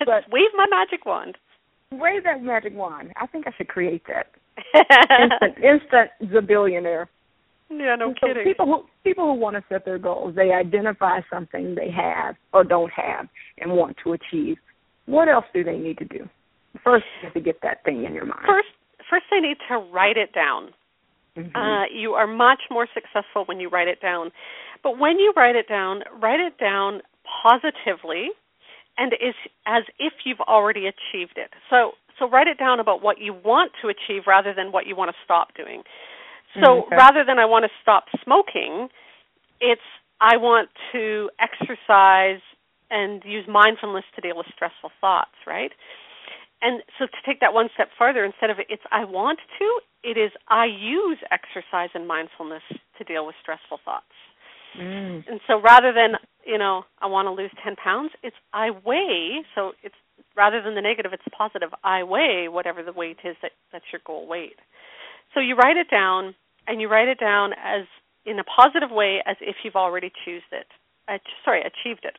But 0.00 0.30
wave 0.30 0.50
my 0.54 0.66
magic 0.70 1.06
wand. 1.06 1.37
Wave 1.92 2.24
that 2.24 2.42
magic 2.42 2.74
wand. 2.74 3.12
I 3.16 3.26
think 3.26 3.46
I 3.46 3.52
should 3.56 3.68
create 3.68 4.02
that. 4.09 4.26
instant, 4.74 5.56
instant 5.64 6.11
zabillionaire. 6.33 7.06
Yeah, 7.70 7.96
no 7.96 8.14
so 8.20 8.26
kidding. 8.26 8.44
People 8.44 8.66
who 8.66 8.85
people 9.02 9.33
who 9.33 9.40
want 9.40 9.56
to 9.56 9.64
set 9.68 9.85
their 9.85 9.98
goals, 9.98 10.35
they 10.35 10.52
identify 10.52 11.20
something 11.33 11.74
they 11.74 11.90
have 11.90 12.35
or 12.52 12.64
don't 12.64 12.92
have 12.92 13.28
and 13.59 13.72
want 13.72 13.96
to 14.04 14.12
achieve. 14.12 14.59
What 15.06 15.28
else 15.28 15.44
do 15.54 15.64
they 15.64 15.78
need 15.78 15.98
to 15.98 16.04
do? 16.04 16.28
First, 16.85 17.04
you 17.20 17.26
have 17.26 17.35
to 17.35 17.40
get 17.40 17.61
that 17.62 17.85
thing 17.85 18.04
in 18.04 18.14
your 18.14 18.26
mind. 18.26 18.46
First, 18.46 18.68
first 19.09 19.24
they 19.30 19.40
need 19.40 19.56
to 19.68 19.78
write 19.92 20.16
it 20.16 20.33
down. 20.33 20.70
Mm-hmm. 21.37 21.56
Uh, 21.56 21.85
you 21.92 22.12
are 22.12 22.26
much 22.26 22.62
more 22.70 22.87
successful 22.92 23.44
when 23.46 23.61
you 23.61 23.68
write 23.68 23.88
it 23.88 24.00
down. 24.00 24.30
But 24.83 24.98
when 24.98 25.18
you 25.18 25.33
write 25.37 25.56
it 25.56 25.68
down, 25.68 26.02
write 26.20 26.40
it 26.40 26.59
down 26.59 27.02
positively 27.42 28.30
and 28.98 29.12
is 29.14 29.35
as 29.66 29.85
if 29.98 30.12
you've 30.24 30.40
already 30.40 30.87
achieved 30.87 31.37
it. 31.37 31.50
So 31.68 31.92
so 32.18 32.28
write 32.28 32.48
it 32.48 32.59
down 32.59 32.80
about 32.80 33.02
what 33.02 33.18
you 33.18 33.33
want 33.33 33.72
to 33.80 33.88
achieve 33.88 34.24
rather 34.26 34.52
than 34.54 34.72
what 34.72 34.87
you 34.87 34.94
want 34.94 35.11
to 35.11 35.16
stop 35.24 35.48
doing. 35.56 35.83
So 36.62 36.85
okay. 36.85 36.96
rather 36.96 37.24
than 37.24 37.38
I 37.38 37.46
want 37.46 37.64
to 37.64 37.70
stop 37.80 38.04
smoking, 38.22 38.88
it's 39.61 39.80
I 40.20 40.37
want 40.37 40.68
to 40.92 41.30
exercise 41.40 42.42
and 42.90 43.22
use 43.24 43.46
mindfulness 43.48 44.04
to 44.16 44.20
deal 44.20 44.37
with 44.37 44.46
stressful 44.54 44.90
thoughts, 45.00 45.38
right? 45.46 45.70
And 46.62 46.83
so 46.99 47.07
to 47.07 47.20
take 47.25 47.40
that 47.40 47.55
one 47.55 47.68
step 47.75 47.88
further, 47.99 48.25
instead 48.25 48.51
of 48.51 48.59
it's 48.68 48.83
I 48.92 49.05
want 49.05 49.38
to, 49.59 49.81
it 50.03 50.18
is 50.18 50.31
I 50.49 50.66
use 50.66 51.18
exercise 51.31 51.90
and 51.94 52.07
mindfulness 52.07 52.62
to 52.99 53.05
deal 53.05 53.27
with 53.27 53.35
stressful 53.40 53.81
thoughts. 53.85 54.12
Mm. 54.79 55.25
And 55.29 55.40
so 55.46 55.61
rather 55.61 55.92
than, 55.92 56.14
you 56.46 56.59
know, 56.59 56.85
I 57.01 57.07
want 57.07 57.27
to 57.27 57.33
lose 57.33 57.51
10 57.64 57.77
pounds, 57.77 58.11
it's 58.23 58.37
I 58.53 58.70
weigh, 58.70 59.42
so 59.55 59.73
it's 59.83 59.94
rather 60.37 60.62
than 60.62 60.75
the 60.75 60.81
negative, 60.81 61.12
it's 61.12 61.25
positive. 61.37 61.70
I 61.83 62.03
weigh 62.03 62.49
whatever 62.49 62.83
the 62.83 62.92
weight 62.92 63.18
is 63.25 63.37
that 63.42 63.53
that's 63.73 63.85
your 63.92 64.01
goal 64.07 64.27
weight. 64.29 64.57
So 65.35 65.40
you 65.40 65.57
write 65.57 65.77
it 65.77 65.90
down, 65.90 66.35
and 66.66 66.81
you 66.81 66.88
write 66.88 67.09
it 67.09 67.18
down 67.18 67.53
as 67.53 67.87
in 68.27 68.38
a 68.38 68.44
positive 68.44 68.90
way, 68.90 69.23
as 69.27 69.37
if 69.40 69.57
you've 69.64 69.77
already 69.77 70.12
choose 70.25 70.42
it. 70.53 70.66
Uh, 71.09 71.18
sorry, 71.44 71.61
achieved 71.61 72.05
it. 72.05 72.18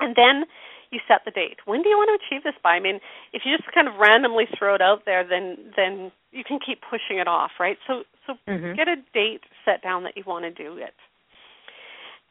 And 0.00 0.14
then 0.14 0.44
you 0.90 1.00
set 1.06 1.22
the 1.24 1.30
date. 1.30 1.58
When 1.64 1.82
do 1.82 1.88
you 1.88 1.96
want 1.96 2.10
to 2.10 2.26
achieve 2.26 2.44
this 2.44 2.54
by? 2.62 2.76
I 2.76 2.80
mean, 2.80 3.00
if 3.32 3.42
you 3.44 3.56
just 3.56 3.70
kind 3.72 3.88
of 3.88 3.94
randomly 3.96 4.46
throw 4.58 4.74
it 4.74 4.82
out 4.82 5.02
there, 5.04 5.26
then 5.28 5.56
then 5.76 6.12
you 6.32 6.44
can 6.44 6.58
keep 6.64 6.80
pushing 6.88 7.18
it 7.18 7.28
off, 7.28 7.52
right? 7.60 7.78
So 7.86 8.04
so 8.26 8.34
mm-hmm. 8.48 8.74
get 8.74 8.88
a 8.88 8.96
date 9.14 9.42
set 9.64 9.82
down 9.82 10.04
that 10.04 10.16
you 10.16 10.24
want 10.26 10.44
to 10.44 10.50
do 10.50 10.76
it. 10.76 10.94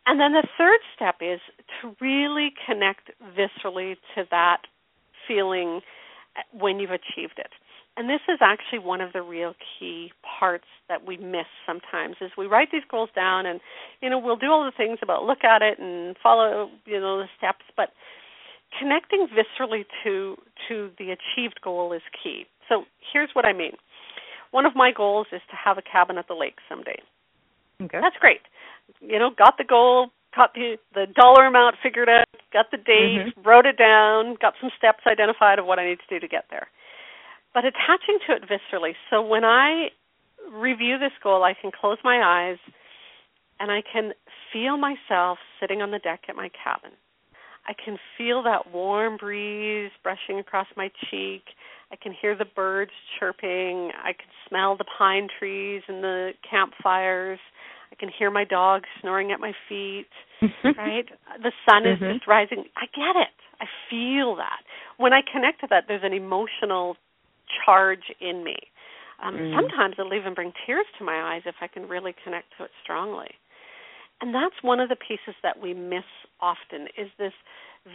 And 0.05 0.19
then 0.19 0.31
the 0.31 0.47
third 0.57 0.79
step 0.95 1.15
is 1.21 1.41
to 1.81 1.95
really 1.99 2.53
connect 2.65 3.11
viscerally 3.37 3.97
to 4.15 4.23
that 4.31 4.61
feeling 5.27 5.81
when 6.53 6.79
you've 6.79 6.91
achieved 6.91 7.37
it 7.37 7.51
and 7.97 8.07
this 8.07 8.21
is 8.29 8.37
actually 8.41 8.79
one 8.79 9.01
of 9.01 9.11
the 9.11 9.21
real 9.23 9.55
key 9.57 10.13
parts 10.39 10.67
that 10.87 11.05
we 11.05 11.17
miss 11.17 11.47
sometimes 11.65 12.15
is 12.21 12.31
we 12.37 12.45
write 12.45 12.69
these 12.71 12.83
goals 12.89 13.09
down 13.15 13.45
and 13.45 13.59
you 14.01 14.09
know 14.09 14.19
we'll 14.19 14.37
do 14.37 14.51
all 14.51 14.63
the 14.63 14.71
things 14.71 14.99
about 15.01 15.23
look 15.23 15.43
at 15.43 15.61
it 15.61 15.79
and 15.79 16.15
follow 16.21 16.69
you 16.85 16.99
know 16.99 17.17
the 17.17 17.27
steps 17.37 17.65
but 17.75 17.89
connecting 18.77 19.27
viscerally 19.27 19.85
to 20.03 20.35
to 20.67 20.89
the 20.97 21.11
achieved 21.11 21.59
goal 21.63 21.93
is 21.93 22.01
key 22.11 22.45
so 22.69 22.83
here's 23.13 23.29
what 23.33 23.45
i 23.45 23.53
mean 23.53 23.73
one 24.51 24.65
of 24.65 24.75
my 24.75 24.91
goals 24.91 25.27
is 25.31 25.41
to 25.49 25.55
have 25.55 25.77
a 25.77 25.81
cabin 25.81 26.17
at 26.17 26.27
the 26.27 26.33
lake 26.33 26.57
someday 26.69 26.99
okay 27.81 27.99
that's 28.01 28.17
great 28.19 28.41
you 29.01 29.19
know 29.19 29.29
got 29.37 29.57
the 29.57 29.63
goal 29.63 30.07
got 30.35 30.53
the 30.53 30.77
the 30.93 31.05
dollar 31.15 31.45
amount 31.45 31.75
figured 31.81 32.09
out 32.09 32.25
got 32.53 32.65
the 32.71 32.77
date 32.77 33.23
mm-hmm. 33.23 33.47
wrote 33.47 33.65
it 33.65 33.77
down 33.77 34.35
got 34.41 34.53
some 34.59 34.69
steps 34.77 35.03
identified 35.07 35.59
of 35.59 35.65
what 35.65 35.79
i 35.79 35.87
need 35.87 35.99
to 35.99 36.15
do 36.15 36.19
to 36.19 36.27
get 36.27 36.45
there 36.49 36.67
but 37.57 37.65
attaching 37.65 38.19
to 38.27 38.35
it 38.35 38.43
viscerally. 38.43 38.93
So 39.09 39.19
when 39.19 39.43
I 39.43 39.87
review 40.53 40.99
this 40.99 41.11
goal, 41.23 41.43
I 41.43 41.55
can 41.59 41.71
close 41.71 41.97
my 42.03 42.21
eyes 42.23 42.59
and 43.59 43.71
I 43.71 43.81
can 43.81 44.11
feel 44.53 44.77
myself 44.77 45.39
sitting 45.59 45.81
on 45.81 45.89
the 45.89 45.97
deck 45.97 46.21
at 46.29 46.35
my 46.35 46.51
cabin. 46.63 46.91
I 47.67 47.73
can 47.73 47.97
feel 48.17 48.41
that 48.43 48.71
warm 48.71 49.17
breeze 49.17 49.91
brushing 50.03 50.39
across 50.39 50.67
my 50.77 50.89
cheek. 51.09 51.43
I 51.91 51.95
can 51.95 52.13
hear 52.19 52.35
the 52.35 52.45
birds 52.45 52.91
chirping. 53.19 53.91
I 54.03 54.13
can 54.13 54.29
smell 54.47 54.77
the 54.77 54.85
pine 54.97 55.27
trees 55.39 55.81
and 55.87 56.03
the 56.03 56.31
campfires. 56.49 57.39
I 57.91 57.95
can 57.95 58.09
hear 58.17 58.29
my 58.31 58.43
dog 58.43 58.83
snoring 59.01 59.31
at 59.31 59.39
my 59.39 59.53
feet, 59.69 60.07
right? 60.77 61.05
The 61.41 61.51
sun 61.67 61.85
is 61.85 61.97
Mhm. 61.99 62.13
just 62.15 62.27
rising. 62.27 62.65
I 62.75 62.85
get 62.87 63.15
it. 63.15 63.33
I 63.59 63.65
feel 63.89 64.35
that. 64.35 64.61
When 64.97 65.13
I 65.13 65.21
connect 65.21 65.61
to 65.61 65.67
that, 65.69 65.85
there's 65.87 66.03
an 66.03 66.13
emotional 66.13 66.95
charge 67.65 68.11
in 68.19 68.43
me. 68.43 68.57
Um, 69.19 69.35
Mm. 69.35 69.55
Sometimes 69.55 69.95
it'll 69.97 70.13
even 70.13 70.33
bring 70.35 70.53
tears 70.65 70.85
to 70.97 71.03
my 71.03 71.33
eyes 71.33 71.41
if 71.45 71.55
I 71.61 71.67
can 71.67 71.87
really 71.87 72.13
connect 72.23 72.55
to 72.57 72.65
it 72.65 72.71
strongly. 72.83 73.31
And 74.21 74.33
that's 74.33 74.55
one 74.61 74.79
of 74.79 74.89
the 74.89 74.95
pieces 74.95 75.35
that 75.43 75.59
we 75.61 75.73
miss 75.73 76.05
often 76.41 76.87
is 76.97 77.09
this 77.17 77.33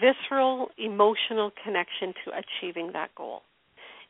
visceral 0.01 0.71
emotional 0.79 1.51
connection 1.65 2.15
to 2.25 2.33
achieving 2.33 2.93
that 2.93 3.15
goal. 3.15 3.43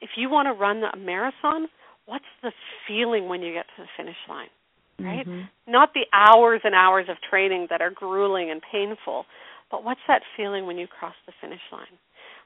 If 0.01 0.11
you 0.17 0.29
want 0.29 0.47
to 0.47 0.53
run 0.53 0.83
a 0.85 0.97
marathon, 0.97 1.69
what's 2.07 2.25
the 2.43 2.53
feeling 2.87 3.29
when 3.29 3.41
you 3.41 3.53
get 3.53 3.67
to 3.77 3.83
the 3.83 3.89
finish 3.97 4.17
line? 4.29 4.51
Right? 4.99 5.27
Mhm. 5.27 5.49
Not 5.67 5.95
the 5.95 6.07
hours 6.13 6.61
and 6.65 6.75
hours 6.75 7.09
of 7.09 7.21
training 7.23 7.67
that 7.69 7.81
are 7.81 7.91
grueling 7.91 8.51
and 8.51 8.63
painful, 8.63 9.27
but 9.71 9.83
what's 9.83 10.05
that 10.07 10.23
feeling 10.37 10.67
when 10.67 10.79
you 10.79 10.87
cross 10.87 11.15
the 11.27 11.33
finish 11.41 11.63
line? 11.73 11.99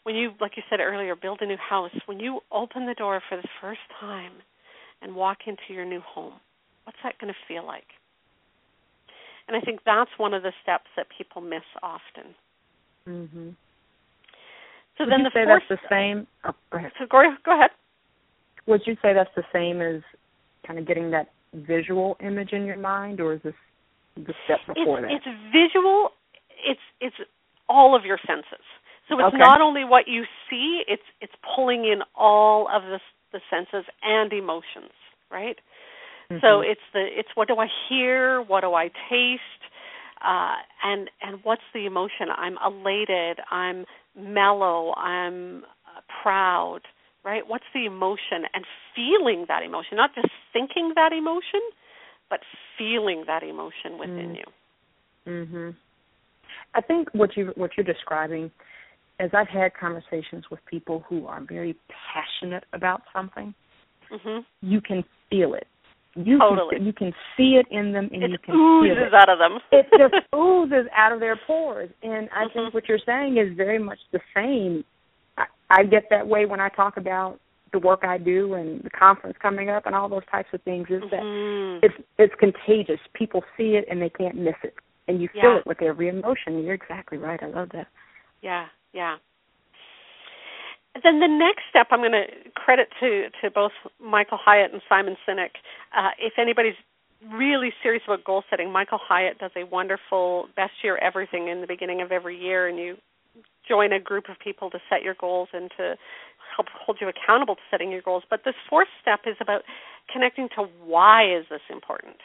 When 0.05 0.14
you, 0.14 0.35
like 0.40 0.57
you 0.57 0.62
said 0.70 0.81
earlier, 0.81 1.16
build 1.16 1.42
a 1.42 1.46
new 1.46 1.57
house, 1.57 1.90
when 2.07 2.20
you 2.20 2.40
open 2.52 2.87
the 2.87 2.94
door 2.94 3.20
for 3.29 3.37
the 3.37 3.48
first 3.61 3.81
time 3.98 4.33
and 5.02 5.14
walk 5.16 5.46
into 5.46 5.74
your 5.74 5.85
new 5.85 6.00
home, 6.00 6.40
what's 6.85 7.02
that 7.02 7.18
going 7.18 7.33
to 7.33 7.38
feel 7.48 7.64
like? 7.64 7.88
And 9.49 9.57
I 9.57 9.61
think 9.61 9.81
that's 9.87 10.11
one 10.19 10.35
of 10.35 10.43
the 10.43 10.53
steps 10.63 10.91
that 10.97 11.07
people 11.17 11.41
miss 11.41 11.63
often. 11.83 12.35
Mhm. 13.07 13.55
So 14.99 15.05
Would 15.05 15.13
then 15.13 15.21
you 15.21 15.25
the 15.25 15.31
say 15.31 15.45
fourth 15.45 15.63
that's 15.69 15.81
the 15.81 15.89
same? 15.89 16.27
Oh, 16.45 16.55
go 16.71 16.79
ahead. 16.79 16.93
So 16.99 17.07
go, 17.07 17.37
go 17.45 17.53
ahead. 17.53 17.71
Would 18.67 18.87
you 18.87 18.97
say 19.03 19.13
that's 19.13 19.33
the 19.37 19.45
same 19.53 19.81
as 19.81 20.03
kind 20.67 20.79
of 20.79 20.87
getting 20.87 21.11
that 21.13 21.31
visual 21.55 22.17
image 22.21 22.53
in 22.53 22.65
your 22.65 22.77
mind, 22.77 23.21
or 23.21 23.35
is 23.35 23.43
this 23.43 23.55
the 24.17 24.35
step 24.45 24.61
before 24.67 25.01
it's, 25.01 25.09
that? 25.09 25.13
It's 25.13 25.27
visual. 25.53 26.11
It's 26.65 26.81
it's 27.01 27.17
all 27.69 27.95
of 27.95 28.05
your 28.05 28.19
senses. 28.27 28.65
So 29.09 29.19
it's 29.21 29.29
Okay. 29.29 29.39
not 29.39 29.61
only 29.61 29.85
what 29.85 30.09
you 30.09 30.25
see. 30.51 30.83
It's 30.89 31.07
it's 31.21 31.35
pulling 31.55 31.85
in 31.85 32.03
all 32.15 32.69
of 32.69 32.83
the 32.83 32.99
the 33.33 33.41
senses 33.51 33.85
and 34.03 34.33
emotions, 34.33 34.93
right? 35.31 35.59
So 36.29 36.61
Mhm. 36.61 36.71
it's 36.71 36.81
the 36.93 37.19
it's 37.19 37.29
what 37.35 37.49
do 37.49 37.59
I 37.59 37.69
hear? 37.89 38.43
What 38.43 38.62
do 38.62 38.75
I 38.75 38.91
taste? 39.09 39.43
Uh, 40.21 40.57
and 40.83 41.11
and 41.23 41.43
what's 41.45 41.62
the 41.73 41.87
emotion? 41.87 42.31
I'm 42.37 42.59
elated. 42.65 43.41
I'm 43.51 43.87
mellow. 44.17 44.93
I'm 44.95 45.65
uh, 45.87 46.01
proud. 46.23 46.81
Right? 47.23 47.47
What's 47.47 47.65
the 47.75 47.87
emotion? 47.87 48.47
And 48.55 48.65
feeling 48.95 49.47
that 49.49 49.62
emotion, 49.62 49.97
not 49.97 50.15
just 50.15 50.29
thinking 50.53 50.93
that 50.95 51.12
emotion, 51.12 51.61
but 52.31 52.41
feeling 52.79 53.25
that 53.27 53.43
emotion 53.43 53.99
within 53.99 54.35
Mm. 54.35 54.37
you. 54.37 54.53
Mhm. 55.33 55.77
I 56.75 56.81
think 56.81 57.09
what 57.15 57.37
you 57.37 57.53
what 57.57 57.77
you're 57.77 57.85
describing, 57.85 58.51
as 59.19 59.33
I've 59.33 59.49
had 59.49 59.75
conversations 59.75 60.51
with 60.51 60.65
people 60.67 61.01
who 61.09 61.27
are 61.27 61.41
very 61.41 61.75
passionate 61.89 62.65
about 62.73 63.03
something, 63.12 63.55
hmm 64.11 64.41
you 64.62 64.81
can 64.81 65.05
feel 65.31 65.55
it. 65.55 65.67
You 66.16 66.38
Totally. 66.38 66.76
can 66.76 66.87
you 66.87 66.92
can 66.92 67.12
see 67.37 67.57
it 67.61 67.66
in 67.70 67.92
them, 67.92 68.09
and 68.12 68.22
It 68.24 68.31
you 68.31 68.38
can 68.38 68.55
feel 68.55 68.90
oozes 68.92 69.09
it. 69.09 69.14
out 69.14 69.29
of 69.29 69.38
them. 69.38 69.59
it 69.70 69.87
just 69.98 70.14
oozes 70.35 70.87
out 70.96 71.12
of 71.12 71.20
their 71.20 71.37
pores. 71.46 71.90
And 72.02 72.29
I 72.35 72.44
Mhm. 72.46 72.52
think 72.55 72.74
what 72.74 72.88
you're 72.88 72.98
saying 73.05 73.37
is 73.37 73.52
very 73.57 73.79
much 73.79 73.98
the 74.12 74.20
same. 74.35 74.83
I, 75.37 75.44
I 75.70 75.83
get 75.85 76.05
that 76.11 76.26
way 76.26 76.46
when 76.46 76.61
I 76.61 76.70
talk 76.70 76.96
about 76.96 77.38
the 77.72 77.79
work 77.81 78.05
I 78.05 78.16
do 78.16 78.55
and 78.55 78.83
the 78.83 78.90
conference 78.90 79.37
coming 79.42 79.68
up 79.68 79.85
and 79.85 79.94
all 79.94 80.09
those 80.09 80.24
types 80.31 80.48
of 80.55 80.62
things. 80.62 80.88
Is 80.88 81.02
that 81.11 81.20
Mhm. 81.22 81.81
it's 81.83 81.94
it's 82.18 82.35
contagious. 82.37 83.00
People 83.12 83.44
see 83.57 83.76
it 83.76 83.85
and 83.90 84.00
they 84.00 84.09
can't 84.09 84.37
miss 84.37 84.57
it, 84.62 84.74
and 85.09 85.20
you 85.20 85.29
feel 85.29 85.52
Yeah. 85.52 85.57
it 85.59 85.66
with 85.66 85.83
every 85.83 86.09
emotion. 86.09 86.62
You're 86.64 86.74
exactly 86.74 87.18
right. 87.18 87.42
I 87.42 87.46
love 87.46 87.68
that. 87.70 87.88
Yeah, 88.40 88.66
yeah. 88.94 89.16
Then 91.03 91.21
the 91.21 91.29
next 91.29 91.63
step, 91.71 91.89
I'm 91.91 92.01
going 92.01 92.13
to 92.13 92.27
credit 92.55 92.89
to 93.01 93.29
to 93.43 93.51
both 93.51 93.73
Michael 94.01 94.39
Hyatt 94.41 94.73
and 94.73 94.83
Simon 94.89 95.17
Sinek. 95.27 95.51
Uh, 95.97 96.11
if 96.19 96.35
anybody's 96.39 96.77
really 97.33 97.73
serious 97.83 98.03
about 98.07 98.25
goal 98.25 98.45
setting, 98.51 98.71
Michael 98.71 99.01
Hyatt 99.03 99.39
does 99.39 99.51
a 99.57 99.65
wonderful 99.65 100.49
best 100.55 100.73
year 100.83 100.97
everything 100.99 101.49
in 101.49 101.61
the 101.61 101.67
beginning 101.67 102.03
of 102.03 102.13
every 102.13 102.39
year, 102.39 102.69
and 102.69 102.79
you 102.79 102.97
join 103.69 103.93
a 103.93 104.01
group 104.01 104.29
of 104.29 104.37
people 104.39 104.71
to 104.71 104.79
set 104.89 105.03
your 105.03 105.15
goals 105.15 105.49
and 105.53 105.71
to 105.77 105.97
help 106.55 106.69
hold 106.73 106.99
you 107.01 107.09
accountable 107.09 107.57
to 107.57 107.61
setting 107.71 107.91
your 107.91 108.03
goals. 108.03 108.23
But 108.29 108.43
this 108.45 108.55
fourth 108.69 108.89
step 109.01 109.21
is 109.27 109.37
about 109.41 109.63
connecting 110.13 110.49
to 110.57 110.69
why 110.85 111.25
is 111.25 111.47
this 111.51 111.61
important. 111.71 112.17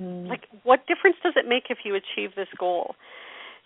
Mm. 0.00 0.28
Like, 0.28 0.46
what 0.62 0.86
difference 0.86 1.16
does 1.22 1.34
it 1.36 1.48
make 1.48 1.64
if 1.70 1.78
you 1.84 1.94
achieve 1.94 2.34
this 2.36 2.48
goal? 2.58 2.94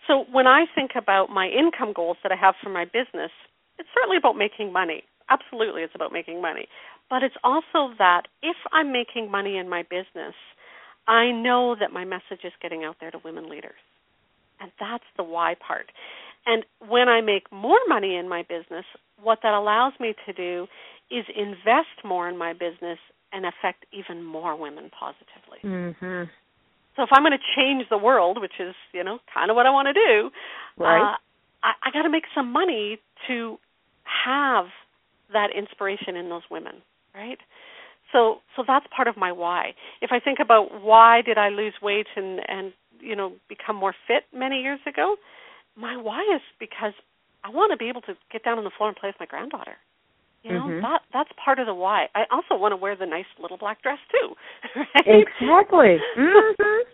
So, 0.07 0.25
when 0.31 0.47
I 0.47 0.65
think 0.75 0.91
about 0.97 1.29
my 1.29 1.47
income 1.47 1.93
goals 1.93 2.17
that 2.23 2.31
I 2.31 2.35
have 2.35 2.55
for 2.61 2.69
my 2.69 2.85
business, 2.85 3.31
it's 3.77 3.89
certainly 3.93 4.17
about 4.17 4.37
making 4.37 4.71
money. 4.71 5.03
Absolutely, 5.29 5.81
it's 5.81 5.95
about 5.95 6.11
making 6.11 6.41
money. 6.41 6.67
But 7.09 7.23
it's 7.23 7.35
also 7.43 7.93
that 7.97 8.23
if 8.41 8.57
I'm 8.71 8.91
making 8.91 9.31
money 9.31 9.57
in 9.57 9.69
my 9.69 9.83
business, 9.83 10.35
I 11.07 11.31
know 11.31 11.75
that 11.79 11.91
my 11.91 12.05
message 12.05 12.43
is 12.43 12.53
getting 12.61 12.83
out 12.83 12.97
there 12.99 13.11
to 13.11 13.19
women 13.23 13.49
leaders. 13.49 13.79
And 14.59 14.71
that's 14.79 15.03
the 15.17 15.23
why 15.23 15.55
part. 15.55 15.91
And 16.45 16.65
when 16.87 17.09
I 17.09 17.21
make 17.21 17.51
more 17.51 17.79
money 17.87 18.15
in 18.15 18.27
my 18.27 18.43
business, 18.43 18.85
what 19.21 19.39
that 19.43 19.53
allows 19.53 19.93
me 19.99 20.13
to 20.25 20.33
do 20.33 20.67
is 21.09 21.25
invest 21.35 22.03
more 22.03 22.27
in 22.27 22.37
my 22.37 22.53
business 22.53 22.99
and 23.31 23.45
affect 23.45 23.85
even 23.91 24.23
more 24.23 24.55
women 24.55 24.89
positively. 24.91 25.59
Mhm. 25.63 26.29
So 26.95 27.01
if 27.01 27.09
I'm 27.11 27.23
going 27.23 27.37
to 27.37 27.45
change 27.55 27.89
the 27.89 27.97
world, 27.97 28.39
which 28.39 28.59
is 28.59 28.75
you 28.93 29.03
know 29.03 29.19
kind 29.33 29.49
of 29.49 29.55
what 29.55 29.65
I 29.65 29.71
want 29.71 29.87
to 29.87 29.93
do, 29.93 30.31
Right. 30.77 31.01
uh, 31.01 31.17
I, 31.63 31.71
I 31.83 31.91
got 31.91 32.03
to 32.03 32.09
make 32.09 32.25
some 32.35 32.51
money 32.51 32.99
to 33.27 33.57
have 34.25 34.65
that 35.31 35.49
inspiration 35.57 36.15
in 36.15 36.29
those 36.29 36.43
women, 36.51 36.75
right? 37.15 37.39
So 38.11 38.37
so 38.55 38.63
that's 38.67 38.85
part 38.95 39.07
of 39.07 39.17
my 39.17 39.31
why. 39.31 39.73
If 40.01 40.11
I 40.11 40.19
think 40.19 40.37
about 40.39 40.81
why 40.83 41.21
did 41.21 41.37
I 41.37 41.49
lose 41.49 41.73
weight 41.81 42.07
and 42.15 42.39
and 42.47 42.73
you 42.99 43.15
know 43.15 43.33
become 43.49 43.75
more 43.75 43.95
fit 44.07 44.23
many 44.33 44.61
years 44.61 44.79
ago, 44.87 45.15
my 45.75 45.97
why 45.97 46.21
is 46.35 46.41
because 46.59 46.93
I 47.43 47.49
want 47.49 47.71
to 47.71 47.77
be 47.77 47.89
able 47.89 48.01
to 48.01 48.13
get 48.31 48.43
down 48.43 48.57
on 48.57 48.63
the 48.63 48.71
floor 48.77 48.89
and 48.89 48.97
play 48.97 49.09
with 49.09 49.19
my 49.19 49.25
granddaughter. 49.25 49.77
You 50.43 50.53
know 50.53 50.67
Mhm. 50.67 50.81
that 50.81 51.01
that's 51.13 51.31
part 51.43 51.57
of 51.59 51.65
the 51.65 51.73
why. 51.73 52.09
I 52.13 52.25
also 52.29 52.55
want 52.55 52.73
to 52.73 52.77
wear 52.77 52.95
the 52.95 53.05
nice 53.05 53.25
little 53.39 53.57
black 53.57 53.81
dress 53.81 53.99
too. 54.11 54.35
Right? 54.75 55.25
Exactly. 55.25 55.97
Mhm. 56.17 56.81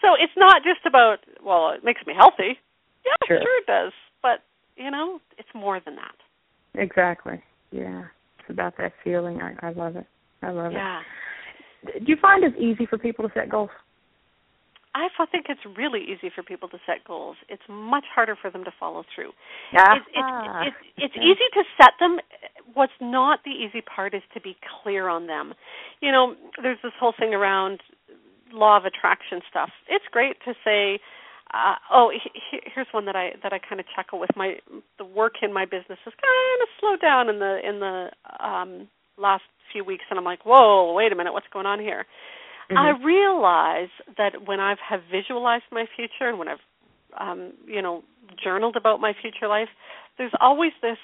So 0.00 0.14
it's 0.14 0.32
not 0.36 0.62
just 0.64 0.86
about 0.86 1.18
well, 1.44 1.70
it 1.70 1.84
makes 1.84 2.00
me 2.06 2.14
healthy. 2.14 2.58
Yeah, 3.04 3.16
Sure. 3.26 3.40
sure, 3.42 3.58
it 3.58 3.66
does. 3.66 3.92
But 4.22 4.40
you 4.76 4.90
know, 4.90 5.20
it's 5.38 5.48
more 5.54 5.80
than 5.84 5.96
that. 5.96 6.14
Exactly. 6.80 7.42
Yeah. 7.70 8.04
It's 8.38 8.50
about 8.50 8.76
that 8.78 8.92
feeling. 9.04 9.40
I, 9.42 9.54
I 9.62 9.72
love 9.72 9.96
it. 9.96 10.06
I 10.42 10.50
love 10.50 10.72
Yeah. 10.72 11.00
it. 11.84 12.04
Do 12.04 12.12
you 12.12 12.16
find 12.20 12.44
it's 12.44 12.56
easy 12.58 12.86
for 12.86 12.98
people 12.98 13.26
to 13.26 13.32
set 13.34 13.48
goals? 13.48 13.70
I 14.94 15.06
f- 15.18 15.28
think 15.30 15.46
it's 15.48 15.60
really 15.78 16.02
easy 16.02 16.30
for 16.34 16.42
people 16.42 16.68
to 16.70 16.78
set 16.84 17.04
goals. 17.06 17.36
It's 17.48 17.62
much 17.68 18.04
harder 18.12 18.36
for 18.40 18.50
them 18.50 18.64
to 18.64 18.72
follow 18.78 19.04
through. 19.14 19.30
Yeah. 19.72 19.94
It's 19.96 20.06
it's 20.08 20.18
ah, 20.18 20.62
it's, 20.66 20.76
it's 20.96 21.16
easy 21.16 21.48
to 21.54 21.62
set 21.80 21.92
them. 22.00 22.18
What's 22.74 22.92
not 23.00 23.40
the 23.44 23.50
easy 23.50 23.82
part 23.82 24.14
is 24.14 24.22
to 24.34 24.40
be 24.40 24.56
clear 24.82 25.08
on 25.08 25.26
them. 25.26 25.54
You 26.00 26.10
know, 26.12 26.34
there's 26.62 26.78
this 26.82 26.92
whole 26.98 27.14
thing 27.18 27.34
around 27.34 27.80
law 28.52 28.76
of 28.76 28.84
attraction 28.84 29.40
stuff. 29.48 29.70
It's 29.88 30.04
great 30.10 30.36
to 30.44 30.54
say, 30.64 30.98
uh, 31.52 31.74
oh, 31.92 32.10
he, 32.12 32.30
he- 32.50 32.62
here's 32.74 32.86
one 32.92 33.06
that 33.06 33.16
I 33.16 33.30
that 33.42 33.52
I 33.52 33.58
kind 33.58 33.80
of 33.80 33.86
chuckle 33.94 34.18
with. 34.20 34.30
My 34.36 34.54
the 34.98 35.04
work 35.04 35.34
in 35.42 35.52
my 35.52 35.64
business 35.64 35.98
has 36.04 36.14
kind 36.14 36.62
of 36.62 36.68
slowed 36.80 37.00
down 37.00 37.28
in 37.28 37.38
the 37.38 37.58
in 37.66 37.80
the 37.80 38.10
um, 38.44 38.88
last 39.18 39.42
few 39.72 39.84
weeks, 39.84 40.04
and 40.10 40.18
I'm 40.18 40.24
like, 40.24 40.44
whoa, 40.44 40.92
wait 40.94 41.12
a 41.12 41.16
minute, 41.16 41.32
what's 41.32 41.46
going 41.52 41.66
on 41.66 41.80
here? 41.80 42.06
I 42.76 42.90
Mhm. 42.90 43.04
realize 43.04 43.88
that 44.16 44.46
when 44.46 44.60
I've 44.60 44.78
have 44.78 45.02
visualized 45.10 45.64
my 45.72 45.86
future 45.96 46.28
and 46.28 46.38
when 46.38 46.48
I've 46.48 46.60
um, 47.18 47.52
you 47.66 47.82
know 47.82 48.04
journaled 48.42 48.76
about 48.76 49.00
my 49.00 49.12
future 49.20 49.48
life, 49.48 49.68
there's 50.18 50.32
always 50.40 50.72
this, 50.82 50.98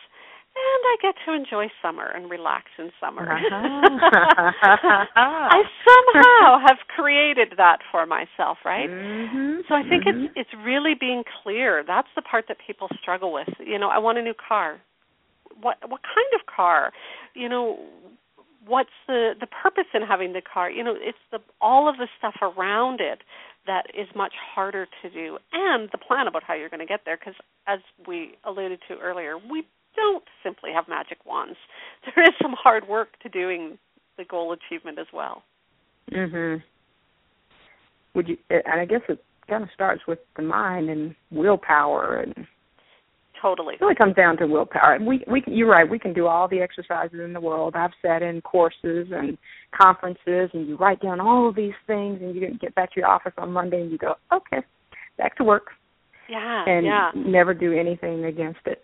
and 0.56 0.82
I 0.86 0.96
get 1.02 1.14
to 1.26 1.32
enjoy 1.34 1.66
summer 1.82 2.06
and 2.14 2.30
relax 2.30 2.66
in 2.78 2.90
summer. 3.00 3.22
Uh-huh. 3.30 4.52
I 5.16 5.62
somehow 5.84 6.58
have 6.66 6.78
created 6.94 7.54
that 7.56 7.78
for 7.90 8.06
myself, 8.06 8.58
right? 8.64 8.90
Mhm. 8.90 9.66
So 9.68 9.74
I 9.74 9.82
think 9.82 10.04
Mhm. 10.04 10.26
it's 10.26 10.32
it's 10.36 10.54
really 10.64 10.94
being 10.94 11.24
clear. 11.42 11.82
That's 11.86 12.08
the 12.16 12.22
part 12.22 12.46
that 12.48 12.58
people 12.66 12.88
struggle 13.00 13.32
with. 13.32 13.48
You 13.60 13.78
know, 13.78 13.88
I 13.88 13.98
want 13.98 14.18
a 14.18 14.22
new 14.22 14.34
car. 14.34 14.80
What 15.60 15.78
what 15.88 16.02
kind 16.02 16.32
of 16.34 16.46
car? 16.46 16.92
You 17.34 17.48
know, 17.48 17.78
what's 18.66 18.90
the 19.06 19.34
the 19.40 19.46
purpose 19.46 19.88
in 19.94 20.02
having 20.02 20.32
the 20.32 20.42
car? 20.42 20.70
You 20.70 20.84
know, 20.84 20.94
it's 20.96 21.18
the 21.30 21.40
all 21.60 21.88
of 21.88 21.96
the 21.98 22.08
stuff 22.18 22.36
around 22.42 23.00
it 23.00 23.22
that 23.66 23.86
is 23.94 24.08
much 24.14 24.34
harder 24.54 24.86
to 25.02 25.10
do, 25.10 25.38
and 25.52 25.88
the 25.90 25.98
plan 25.98 26.26
about 26.28 26.42
how 26.44 26.54
you're 26.54 26.68
going 26.68 26.80
to 26.80 26.86
get 26.86 27.00
there. 27.04 27.16
Because 27.16 27.34
as 27.66 27.80
we 28.06 28.36
alluded 28.44 28.80
to 28.88 28.94
earlier, 28.98 29.36
we 29.38 29.64
don't 29.96 30.24
simply 30.42 30.70
have 30.72 30.88
magic 30.88 31.18
wands. 31.26 31.56
There 32.14 32.24
is 32.24 32.34
some 32.40 32.54
hard 32.56 32.86
work 32.88 33.18
to 33.22 33.28
doing 33.28 33.78
the 34.16 34.24
goal 34.24 34.52
achievement 34.52 34.98
as 34.98 35.06
well. 35.12 35.42
Mhm. 36.12 36.62
would 38.14 38.28
you? 38.28 38.38
And 38.48 38.80
I 38.80 38.84
guess 38.84 39.02
it 39.08 39.22
kind 39.48 39.62
of 39.62 39.68
starts 39.74 40.06
with 40.06 40.20
the 40.36 40.42
mind 40.42 40.88
and 40.88 41.14
willpower 41.30 42.20
and 42.20 42.46
totally. 43.40 43.74
It 43.74 43.80
really 43.80 43.94
comes 43.94 44.14
down 44.14 44.36
to 44.38 44.46
willpower. 44.46 44.94
And 44.94 45.06
we 45.06 45.24
we 45.30 45.42
you're 45.46 45.68
right. 45.68 45.88
We 45.88 45.98
can 45.98 46.12
do 46.12 46.26
all 46.26 46.48
the 46.48 46.60
exercises 46.60 47.20
in 47.20 47.32
the 47.32 47.40
world. 47.40 47.74
I've 47.76 47.90
sat 48.02 48.22
in 48.22 48.40
courses 48.40 49.08
and 49.12 49.36
conferences, 49.78 50.50
and 50.52 50.66
you 50.66 50.76
write 50.76 51.00
down 51.00 51.20
all 51.20 51.48
of 51.48 51.54
these 51.54 51.74
things, 51.86 52.20
and 52.22 52.34
you 52.34 52.58
get 52.58 52.74
back 52.74 52.92
to 52.94 53.00
your 53.00 53.08
office 53.08 53.32
on 53.38 53.52
Monday, 53.52 53.82
and 53.82 53.90
you 53.90 53.98
go, 53.98 54.14
okay, 54.32 54.62
back 55.18 55.36
to 55.36 55.44
work. 55.44 55.68
Yeah, 56.28 56.64
and 56.66 56.84
yeah. 56.84 57.10
never 57.14 57.54
do 57.54 57.72
anything 57.72 58.24
against 58.24 58.60
it. 58.66 58.82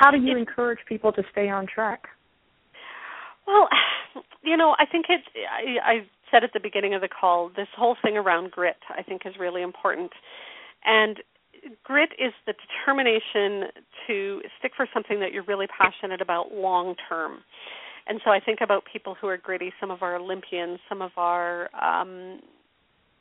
How 0.00 0.10
do 0.10 0.16
you 0.16 0.34
encourage 0.38 0.78
people 0.88 1.12
to 1.12 1.22
stay 1.30 1.50
on 1.50 1.66
track? 1.66 2.04
Well, 3.46 3.68
you 4.42 4.56
know, 4.56 4.74
I 4.78 4.86
think 4.86 5.06
it. 5.10 5.20
I, 5.36 5.92
I 5.92 5.94
said 6.30 6.42
at 6.42 6.54
the 6.54 6.60
beginning 6.60 6.94
of 6.94 7.02
the 7.02 7.08
call, 7.08 7.50
this 7.54 7.68
whole 7.76 7.96
thing 8.00 8.16
around 8.16 8.50
grit, 8.50 8.78
I 8.96 9.02
think, 9.02 9.22
is 9.26 9.34
really 9.38 9.60
important. 9.60 10.10
And 10.86 11.18
grit 11.84 12.12
is 12.18 12.32
the 12.46 12.54
determination 12.54 13.68
to 14.06 14.40
stick 14.58 14.72
for 14.74 14.88
something 14.94 15.20
that 15.20 15.32
you're 15.32 15.44
really 15.44 15.66
passionate 15.66 16.22
about 16.22 16.50
long 16.50 16.94
term. 17.06 17.40
And 18.06 18.22
so 18.24 18.30
I 18.30 18.40
think 18.40 18.60
about 18.62 18.84
people 18.90 19.14
who 19.20 19.26
are 19.26 19.36
gritty, 19.36 19.70
some 19.78 19.90
of 19.90 20.02
our 20.02 20.16
Olympians, 20.16 20.78
some 20.88 21.02
of 21.02 21.10
our 21.18 21.68
um 21.74 22.40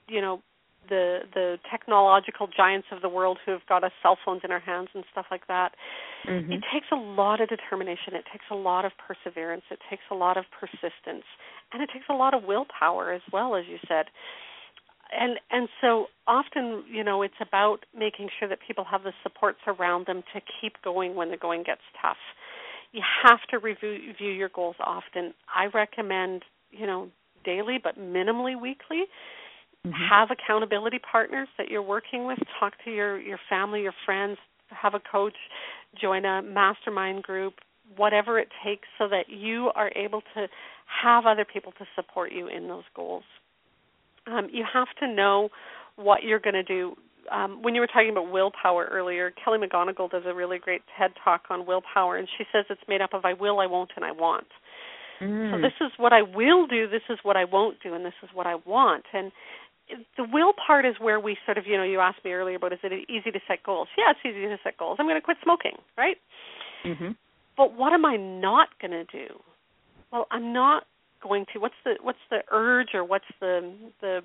you 0.07 0.21
know 0.21 0.41
the 0.87 1.19
the 1.33 1.57
technological 1.69 2.47
giants 2.47 2.87
of 2.91 3.01
the 3.01 3.09
world 3.09 3.37
who 3.45 3.51
have 3.51 3.65
got 3.67 3.83
us 3.83 3.91
cell 4.01 4.17
phones 4.23 4.41
in 4.43 4.51
our 4.51 4.59
hands 4.59 4.89
and 4.93 5.03
stuff 5.11 5.25
like 5.29 5.47
that. 5.47 5.73
Mm-hmm. 6.27 6.53
It 6.53 6.63
takes 6.73 6.87
a 6.91 6.95
lot 6.95 7.41
of 7.41 7.49
determination. 7.49 8.15
It 8.15 8.25
takes 8.31 8.45
a 8.51 8.55
lot 8.55 8.85
of 8.85 8.91
perseverance. 8.97 9.63
It 9.69 9.79
takes 9.89 10.03
a 10.11 10.15
lot 10.15 10.37
of 10.37 10.45
persistence, 10.57 11.25
and 11.73 11.83
it 11.83 11.89
takes 11.93 12.05
a 12.09 12.15
lot 12.15 12.33
of 12.33 12.43
willpower 12.43 13.11
as 13.11 13.21
well, 13.31 13.55
as 13.55 13.65
you 13.67 13.77
said 13.87 14.05
and 15.11 15.39
and 15.51 15.67
so 15.81 16.07
often 16.27 16.83
you 16.91 17.03
know 17.03 17.21
it's 17.21 17.41
about 17.41 17.85
making 17.97 18.29
sure 18.37 18.47
that 18.47 18.59
people 18.65 18.83
have 18.83 19.03
the 19.03 19.13
supports 19.23 19.59
around 19.67 20.05
them 20.05 20.23
to 20.33 20.41
keep 20.61 20.73
going 20.83 21.15
when 21.15 21.31
the 21.31 21.37
going 21.37 21.63
gets 21.63 21.81
tough 22.01 22.17
you 22.91 23.01
have 23.23 23.39
to 23.49 23.59
review, 23.59 23.99
review 24.07 24.31
your 24.31 24.49
goals 24.49 24.75
often 24.79 25.33
i 25.55 25.65
recommend 25.73 26.43
you 26.71 26.85
know 26.85 27.09
daily 27.43 27.77
but 27.81 27.97
minimally 27.97 28.59
weekly 28.59 29.03
mm-hmm. 29.85 29.91
have 29.91 30.29
accountability 30.31 30.99
partners 30.99 31.47
that 31.57 31.69
you're 31.69 31.81
working 31.81 32.25
with 32.25 32.39
talk 32.59 32.73
to 32.85 32.91
your 32.91 33.19
your 33.19 33.39
family 33.49 33.81
your 33.81 33.95
friends 34.05 34.37
have 34.69 34.93
a 34.93 34.99
coach 35.11 35.35
join 35.99 36.25
a 36.25 36.41
mastermind 36.41 37.23
group 37.23 37.55
whatever 37.95 38.37
it 38.37 38.49
takes 38.63 38.87
so 38.97 39.07
that 39.07 39.25
you 39.29 39.71
are 39.75 39.91
able 39.95 40.21
to 40.35 40.47
have 41.03 41.25
other 41.25 41.45
people 41.45 41.71
to 41.77 41.85
support 41.95 42.31
you 42.31 42.47
in 42.47 42.67
those 42.67 42.83
goals 42.95 43.23
um, 44.27 44.47
you 44.51 44.65
have 44.71 44.87
to 44.99 45.07
know 45.07 45.49
what 45.95 46.23
you're 46.23 46.39
going 46.39 46.53
to 46.53 46.63
do. 46.63 46.95
Um, 47.31 47.61
when 47.61 47.75
you 47.75 47.81
were 47.81 47.87
talking 47.87 48.09
about 48.09 48.31
willpower 48.31 48.87
earlier, 48.91 49.31
Kelly 49.43 49.59
McGonigal 49.59 50.09
does 50.09 50.23
a 50.25 50.33
really 50.33 50.57
great 50.57 50.81
TED 50.97 51.11
talk 51.23 51.43
on 51.49 51.65
willpower, 51.65 52.17
and 52.17 52.27
she 52.37 52.45
says 52.51 52.65
it's 52.69 52.81
made 52.87 53.01
up 53.01 53.13
of 53.13 53.25
I 53.25 53.33
will, 53.33 53.59
I 53.59 53.67
won't, 53.67 53.91
and 53.95 54.05
I 54.05 54.11
want. 54.11 54.47
Mm. 55.21 55.51
So 55.51 55.61
this 55.61 55.73
is 55.81 55.91
what 55.97 56.13
I 56.13 56.21
will 56.21 56.65
do, 56.65 56.87
this 56.87 57.01
is 57.09 57.19
what 57.23 57.35
I 57.35 57.45
won't 57.45 57.77
do, 57.83 57.93
and 57.93 58.05
this 58.05 58.13
is 58.23 58.29
what 58.33 58.47
I 58.47 58.55
want. 58.65 59.03
And 59.13 59.31
the 60.17 60.25
will 60.31 60.53
part 60.53 60.85
is 60.85 60.95
where 60.99 61.19
we 61.19 61.37
sort 61.45 61.57
of, 61.57 61.65
you 61.65 61.77
know, 61.77 61.83
you 61.83 61.99
asked 61.99 62.23
me 62.23 62.31
earlier 62.31 62.55
about 62.55 62.73
is 62.73 62.79
it 62.83 63.09
easy 63.09 63.31
to 63.31 63.39
set 63.47 63.63
goals? 63.63 63.87
Yeah, 63.97 64.11
it's 64.11 64.19
easy 64.23 64.45
to 64.47 64.57
set 64.63 64.77
goals. 64.77 64.97
I'm 64.99 65.05
going 65.05 65.17
to 65.17 65.21
quit 65.21 65.37
smoking, 65.43 65.77
right? 65.97 66.17
Mm-hmm. 66.85 67.11
But 67.57 67.75
what 67.75 67.93
am 67.93 68.05
I 68.05 68.15
not 68.15 68.69
going 68.81 68.91
to 68.91 69.03
do? 69.05 69.33
Well, 70.11 70.27
I'm 70.31 70.53
not 70.53 70.83
going 71.21 71.45
to 71.53 71.59
what's 71.59 71.75
the 71.83 71.95
what's 72.01 72.19
the 72.29 72.39
urge 72.51 72.89
or 72.93 73.03
what's 73.03 73.25
the 73.39 73.73
the 74.01 74.21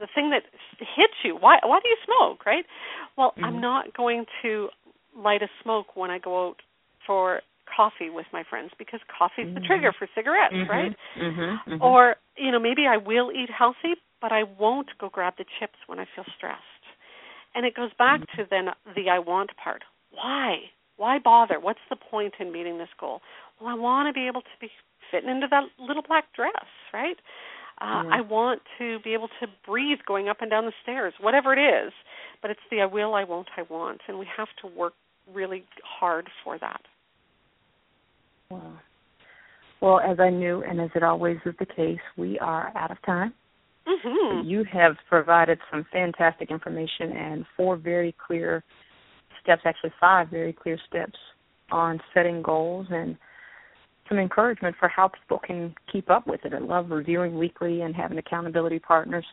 the 0.00 0.08
thing 0.14 0.30
that 0.30 0.42
hits 0.78 1.14
you 1.24 1.36
why 1.36 1.58
why 1.62 1.78
do 1.80 1.88
you 1.88 1.96
smoke 2.04 2.44
right 2.44 2.64
well 3.16 3.30
mm-hmm. 3.30 3.44
i'm 3.44 3.60
not 3.60 3.96
going 3.96 4.24
to 4.42 4.68
light 5.16 5.42
a 5.42 5.48
smoke 5.62 5.94
when 5.94 6.10
i 6.10 6.18
go 6.18 6.48
out 6.48 6.56
for 7.06 7.40
coffee 7.76 8.10
with 8.10 8.26
my 8.32 8.42
friends 8.48 8.70
because 8.78 9.00
coffee's 9.06 9.46
mm-hmm. 9.46 9.54
the 9.54 9.60
trigger 9.60 9.92
for 9.96 10.08
cigarettes 10.14 10.54
mm-hmm. 10.54 10.70
right 10.70 10.96
mm-hmm. 11.16 11.72
mm-hmm. 11.72 11.82
or 11.82 12.16
you 12.36 12.50
know 12.50 12.58
maybe 12.60 12.86
i 12.86 12.96
will 12.96 13.30
eat 13.32 13.50
healthy 13.50 13.94
but 14.20 14.32
i 14.32 14.42
won't 14.58 14.88
go 14.98 15.08
grab 15.08 15.34
the 15.38 15.44
chips 15.58 15.78
when 15.86 15.98
i 15.98 16.06
feel 16.14 16.24
stressed 16.36 16.62
and 17.54 17.66
it 17.66 17.74
goes 17.74 17.90
back 17.98 18.20
Mm-hmm. 18.20 18.42
to 18.42 18.46
then 18.50 18.66
the 18.96 19.10
i 19.10 19.18
want 19.18 19.50
part 19.62 19.82
why 20.12 20.56
why 20.96 21.18
bother 21.18 21.58
what's 21.60 21.80
the 21.90 21.96
point 21.96 22.34
in 22.40 22.52
meeting 22.52 22.78
this 22.78 22.88
goal 22.98 23.20
well 23.60 23.70
i 23.70 23.74
want 23.74 24.08
to 24.08 24.12
be 24.18 24.26
able 24.26 24.42
to 24.42 24.56
be 24.60 24.68
fitting 25.10 25.30
into 25.30 25.46
that 25.50 25.64
little 25.78 26.02
black 26.02 26.24
dress, 26.34 26.64
right? 26.92 27.16
Uh, 27.80 28.02
yeah. 28.04 28.10
I 28.12 28.20
want 28.22 28.62
to 28.78 28.98
be 29.00 29.12
able 29.12 29.28
to 29.40 29.46
breathe 29.66 29.98
going 30.06 30.28
up 30.28 30.38
and 30.40 30.50
down 30.50 30.64
the 30.64 30.72
stairs, 30.82 31.12
whatever 31.20 31.52
it 31.52 31.60
is. 31.60 31.92
But 32.40 32.50
it's 32.50 32.60
the 32.70 32.80
I 32.80 32.86
will, 32.86 33.14
I 33.14 33.24
won't, 33.24 33.48
I 33.56 33.62
want, 33.70 34.00
and 34.08 34.18
we 34.18 34.26
have 34.36 34.48
to 34.62 34.66
work 34.66 34.94
really 35.32 35.64
hard 35.84 36.28
for 36.42 36.58
that. 36.58 36.80
Wow. 38.50 38.72
Well, 39.82 39.98
as 39.98 40.20
I 40.20 40.30
knew, 40.30 40.62
and 40.62 40.80
as 40.80 40.90
it 40.94 41.02
always 41.02 41.38
is 41.44 41.54
the 41.58 41.66
case, 41.66 41.98
we 42.16 42.38
are 42.38 42.72
out 42.76 42.92
of 42.92 43.02
time. 43.04 43.34
Mm-hmm. 43.86 44.48
You 44.48 44.64
have 44.72 44.92
provided 45.08 45.58
some 45.72 45.84
fantastic 45.92 46.52
information 46.52 47.10
and 47.16 47.44
four 47.56 47.76
very 47.76 48.14
clear 48.24 48.62
steps, 49.42 49.62
actually 49.64 49.92
five 50.00 50.28
very 50.30 50.52
clear 50.52 50.78
steps 50.88 51.18
on 51.72 52.00
setting 52.14 52.42
goals 52.42 52.86
and 52.90 53.16
some 54.08 54.20
encouragement 54.20 54.76
for 54.78 54.88
how 54.88 55.08
people 55.08 55.40
can 55.44 55.74
keep 55.90 56.08
up 56.10 56.28
with 56.28 56.44
it. 56.44 56.54
I 56.54 56.58
love 56.58 56.90
reviewing 56.90 57.36
weekly 57.36 57.80
and 57.80 57.92
having 57.92 58.18
accountability 58.18 58.78
partners 58.78 59.24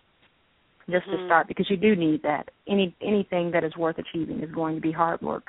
just 0.89 1.05
mm-hmm. 1.05 1.17
to 1.17 1.25
start 1.27 1.47
because 1.47 1.69
you 1.69 1.77
do 1.77 1.95
need 1.95 2.23
that. 2.23 2.49
Any 2.67 2.95
anything 3.05 3.51
that 3.51 3.63
is 3.63 3.77
worth 3.77 3.97
achieving 3.99 4.41
is 4.41 4.49
going 4.51 4.73
to 4.73 4.81
be 4.81 4.91
hard 4.91 5.21
work. 5.21 5.43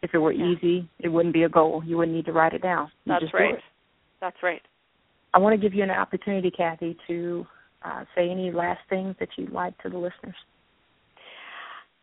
If 0.00 0.14
it 0.14 0.18
were 0.18 0.32
yeah. 0.32 0.54
easy, 0.56 0.88
it 1.00 1.08
wouldn't 1.08 1.34
be 1.34 1.42
a 1.42 1.50
goal. 1.50 1.82
You 1.84 1.98
wouldn't 1.98 2.16
need 2.16 2.24
to 2.26 2.32
write 2.32 2.54
it 2.54 2.62
down. 2.62 2.90
You 3.04 3.12
That's 3.12 3.24
just 3.24 3.34
right. 3.34 3.50
Do 3.50 3.56
it. 3.56 3.62
That's 4.20 4.36
right. 4.42 4.62
I 5.34 5.38
want 5.38 5.58
to 5.58 5.60
give 5.60 5.74
you 5.74 5.82
an 5.82 5.90
opportunity, 5.90 6.50
Kathy, 6.50 6.96
to 7.06 7.46
uh, 7.82 8.04
say 8.14 8.30
any 8.30 8.50
last 8.50 8.80
things 8.88 9.14
that 9.20 9.28
you'd 9.36 9.52
like 9.52 9.76
to 9.82 9.88
the 9.88 9.98
listeners. 9.98 10.34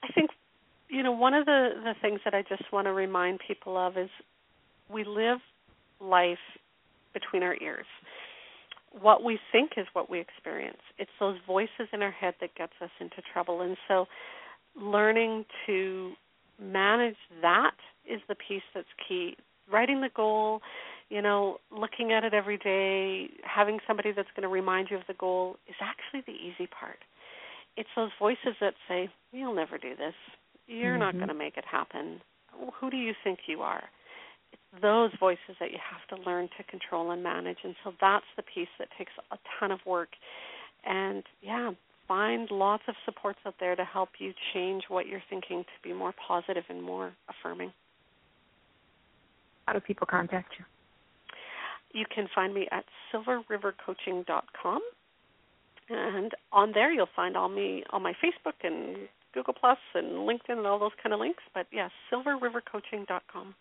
I 0.04 0.08
think 0.13 0.30
you 0.89 1.01
know 1.04 1.12
one 1.12 1.34
of 1.34 1.45
the 1.45 1.69
the 1.84 1.95
things 2.01 2.19
that 2.25 2.34
I 2.34 2.43
just 2.43 2.71
want 2.71 2.86
to 2.86 2.93
remind 2.93 3.39
people 3.45 3.75
of 3.78 3.97
is 3.97 4.10
we 4.89 5.04
live 5.04 5.39
life 5.99 6.38
between 7.13 7.43
our 7.43 7.56
ears. 7.62 7.86
What 9.01 9.23
we 9.23 9.39
think 9.51 9.71
is 9.78 9.88
what 9.93 10.10
we 10.10 10.19
experience. 10.19 10.78
It's 10.97 11.12
those 11.19 11.38
voices 11.45 11.89
in 11.91 12.01
our 12.01 12.12
head 12.12 12.36
that 12.39 12.56
gets 12.56 12.73
us 12.82 12.91
into 12.99 13.17
trouble. 13.34 13.62
And 13.62 13.75
so 13.88 14.06
learning 14.80 15.45
to 15.65 16.13
manage 16.62 17.15
that 17.41 17.75
is 18.10 18.21
the 18.28 18.36
piece 18.36 18.63
that's 18.73 18.88
key. 19.08 19.36
Writing 19.71 20.01
the 20.01 20.10
goal, 20.15 20.62
you 21.09 21.21
know, 21.21 21.57
looking 21.71 22.11
at 22.11 22.23
it 22.23 22.33
every 22.33 22.57
day, 22.57 23.29
having 23.43 23.79
somebody 23.87 24.11
that's 24.11 24.29
going 24.35 24.43
to 24.43 24.49
remind 24.49 24.89
you 24.89 24.97
of 24.97 25.03
the 25.07 25.13
goal 25.13 25.57
is 25.67 25.75
actually 25.81 26.23
the 26.25 26.37
easy 26.37 26.67
part. 26.67 26.97
It's 27.77 27.89
those 27.95 28.09
voices 28.19 28.55
that 28.61 28.73
say, 28.87 29.09
You'll 29.31 29.55
never 29.55 29.77
do 29.77 29.95
this. 29.95 30.13
You're 30.67 30.91
mm-hmm. 30.91 30.99
not 30.99 31.13
going 31.15 31.27
to 31.27 31.33
make 31.33 31.57
it 31.57 31.65
happen. 31.69 32.21
Who 32.79 32.89
do 32.89 32.97
you 32.97 33.13
think 33.23 33.39
you 33.47 33.61
are? 33.61 33.83
It's 34.51 34.81
those 34.81 35.11
voices 35.19 35.55
that 35.59 35.71
you 35.71 35.77
have 35.77 36.17
to 36.17 36.23
learn 36.25 36.49
to 36.57 36.63
control 36.63 37.11
and 37.11 37.21
manage. 37.21 37.57
And 37.63 37.75
so 37.83 37.93
that's 38.01 38.25
the 38.37 38.43
piece 38.43 38.69
that 38.79 38.87
takes 38.97 39.11
a 39.31 39.37
ton 39.59 39.71
of 39.71 39.79
work. 39.85 40.09
And 40.85 41.23
yeah, 41.41 41.71
find 42.07 42.49
lots 42.49 42.83
of 42.87 42.95
supports 43.03 43.39
out 43.45 43.55
there 43.59 43.75
to 43.75 43.83
help 43.83 44.09
you 44.19 44.33
change 44.53 44.83
what 44.87 45.07
you're 45.07 45.23
thinking 45.29 45.63
to 45.63 45.87
be 45.87 45.93
more 45.93 46.13
positive 46.27 46.63
and 46.69 46.81
more 46.81 47.11
affirming. 47.29 47.73
How 49.65 49.73
do 49.73 49.79
people 49.79 50.07
contact 50.09 50.53
you? 50.57 50.65
You 51.95 52.05
can 52.13 52.27
find 52.36 52.53
me 52.53 52.67
at 52.71 52.84
silverrivercoaching.com. 53.13 54.79
And 55.88 56.31
on 56.51 56.71
there 56.73 56.91
you'll 56.91 57.08
find 57.15 57.38
all 57.38 57.47
me 57.47 57.84
on 57.91 58.03
my 58.03 58.12
Facebook 58.13 58.53
and 58.63 59.08
Google 59.34 59.53
Plus 59.53 59.77
and 59.93 60.08
LinkedIn 60.27 60.58
and 60.58 60.67
all 60.67 60.77
those 60.77 60.91
kind 61.01 61.13
of 61.13 61.21
links. 61.21 61.43
But 61.53 61.67
yes, 61.71 61.91
yeah, 62.12 62.17
silverrivercoaching.com. 62.19 63.55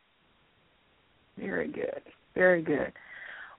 Very 1.39 1.69
good. 1.69 2.03
Very 2.35 2.63
good. 2.63 2.93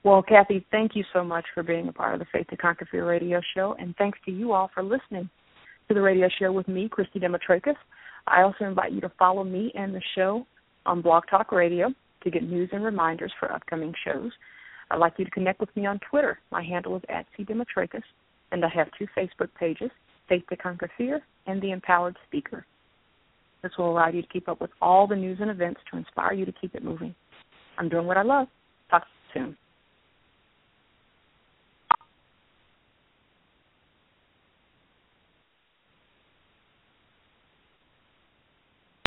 Well, 0.03 0.21
Kathy, 0.21 0.65
thank 0.71 0.91
you 0.93 1.03
so 1.13 1.23
much 1.23 1.45
for 1.53 1.63
being 1.63 1.87
a 1.87 1.93
part 1.93 2.13
of 2.13 2.19
the 2.19 2.25
Faith 2.33 2.47
to 2.49 2.57
Conquer 2.57 2.87
Fear 2.91 3.09
radio 3.09 3.41
show, 3.55 3.75
and 3.79 3.95
thanks 3.95 4.19
to 4.25 4.31
you 4.31 4.51
all 4.51 4.69
for 4.73 4.83
listening 4.83 5.29
to 5.87 5.93
the 5.93 6.01
radio 6.01 6.27
show 6.39 6.51
with 6.51 6.67
me, 6.67 6.87
Christy 6.89 7.19
Demetrakis. 7.19 7.75
I 8.27 8.41
also 8.41 8.65
invite 8.65 8.91
you 8.91 9.01
to 9.01 9.11
follow 9.17 9.43
me 9.43 9.71
and 9.73 9.95
the 9.95 10.01
show 10.15 10.45
on 10.85 11.01
Blog 11.01 11.23
Talk 11.29 11.51
Radio 11.51 11.93
to 12.23 12.29
get 12.29 12.43
news 12.43 12.69
and 12.71 12.83
reminders 12.83 13.31
for 13.39 13.51
upcoming 13.51 13.93
shows. 14.05 14.31
I'd 14.95 14.99
like 15.01 15.15
you 15.17 15.25
to 15.25 15.31
connect 15.31 15.59
with 15.59 15.75
me 15.75 15.85
on 15.85 15.99
Twitter. 16.09 16.39
My 16.51 16.63
handle 16.63 16.95
is 16.95 17.03
at 17.09 17.25
cdemetrakis, 17.37 18.01
and 18.53 18.63
I 18.63 18.69
have 18.69 18.87
two 18.97 19.05
Facebook 19.07 19.49
pages, 19.59 19.91
Faith 20.29 20.43
to 20.49 20.55
Conquer 20.55 20.89
Fear 20.97 21.21
and 21.47 21.61
The 21.61 21.71
Empowered 21.71 22.15
Speaker. 22.25 22.65
This 23.61 23.73
will 23.77 23.91
allow 23.91 24.07
you 24.07 24.21
to 24.21 24.27
keep 24.29 24.47
up 24.47 24.61
with 24.61 24.69
all 24.81 25.05
the 25.05 25.15
news 25.17 25.39
and 25.41 25.51
events 25.51 25.81
to 25.91 25.97
inspire 25.97 26.31
you 26.31 26.45
to 26.45 26.53
keep 26.53 26.75
it 26.75 26.83
moving. 26.83 27.13
I'm 27.77 27.89
doing 27.89 28.07
what 28.07 28.15
I 28.15 28.21
love. 28.21 28.47
Talk 28.89 29.03
soon. 29.33 29.57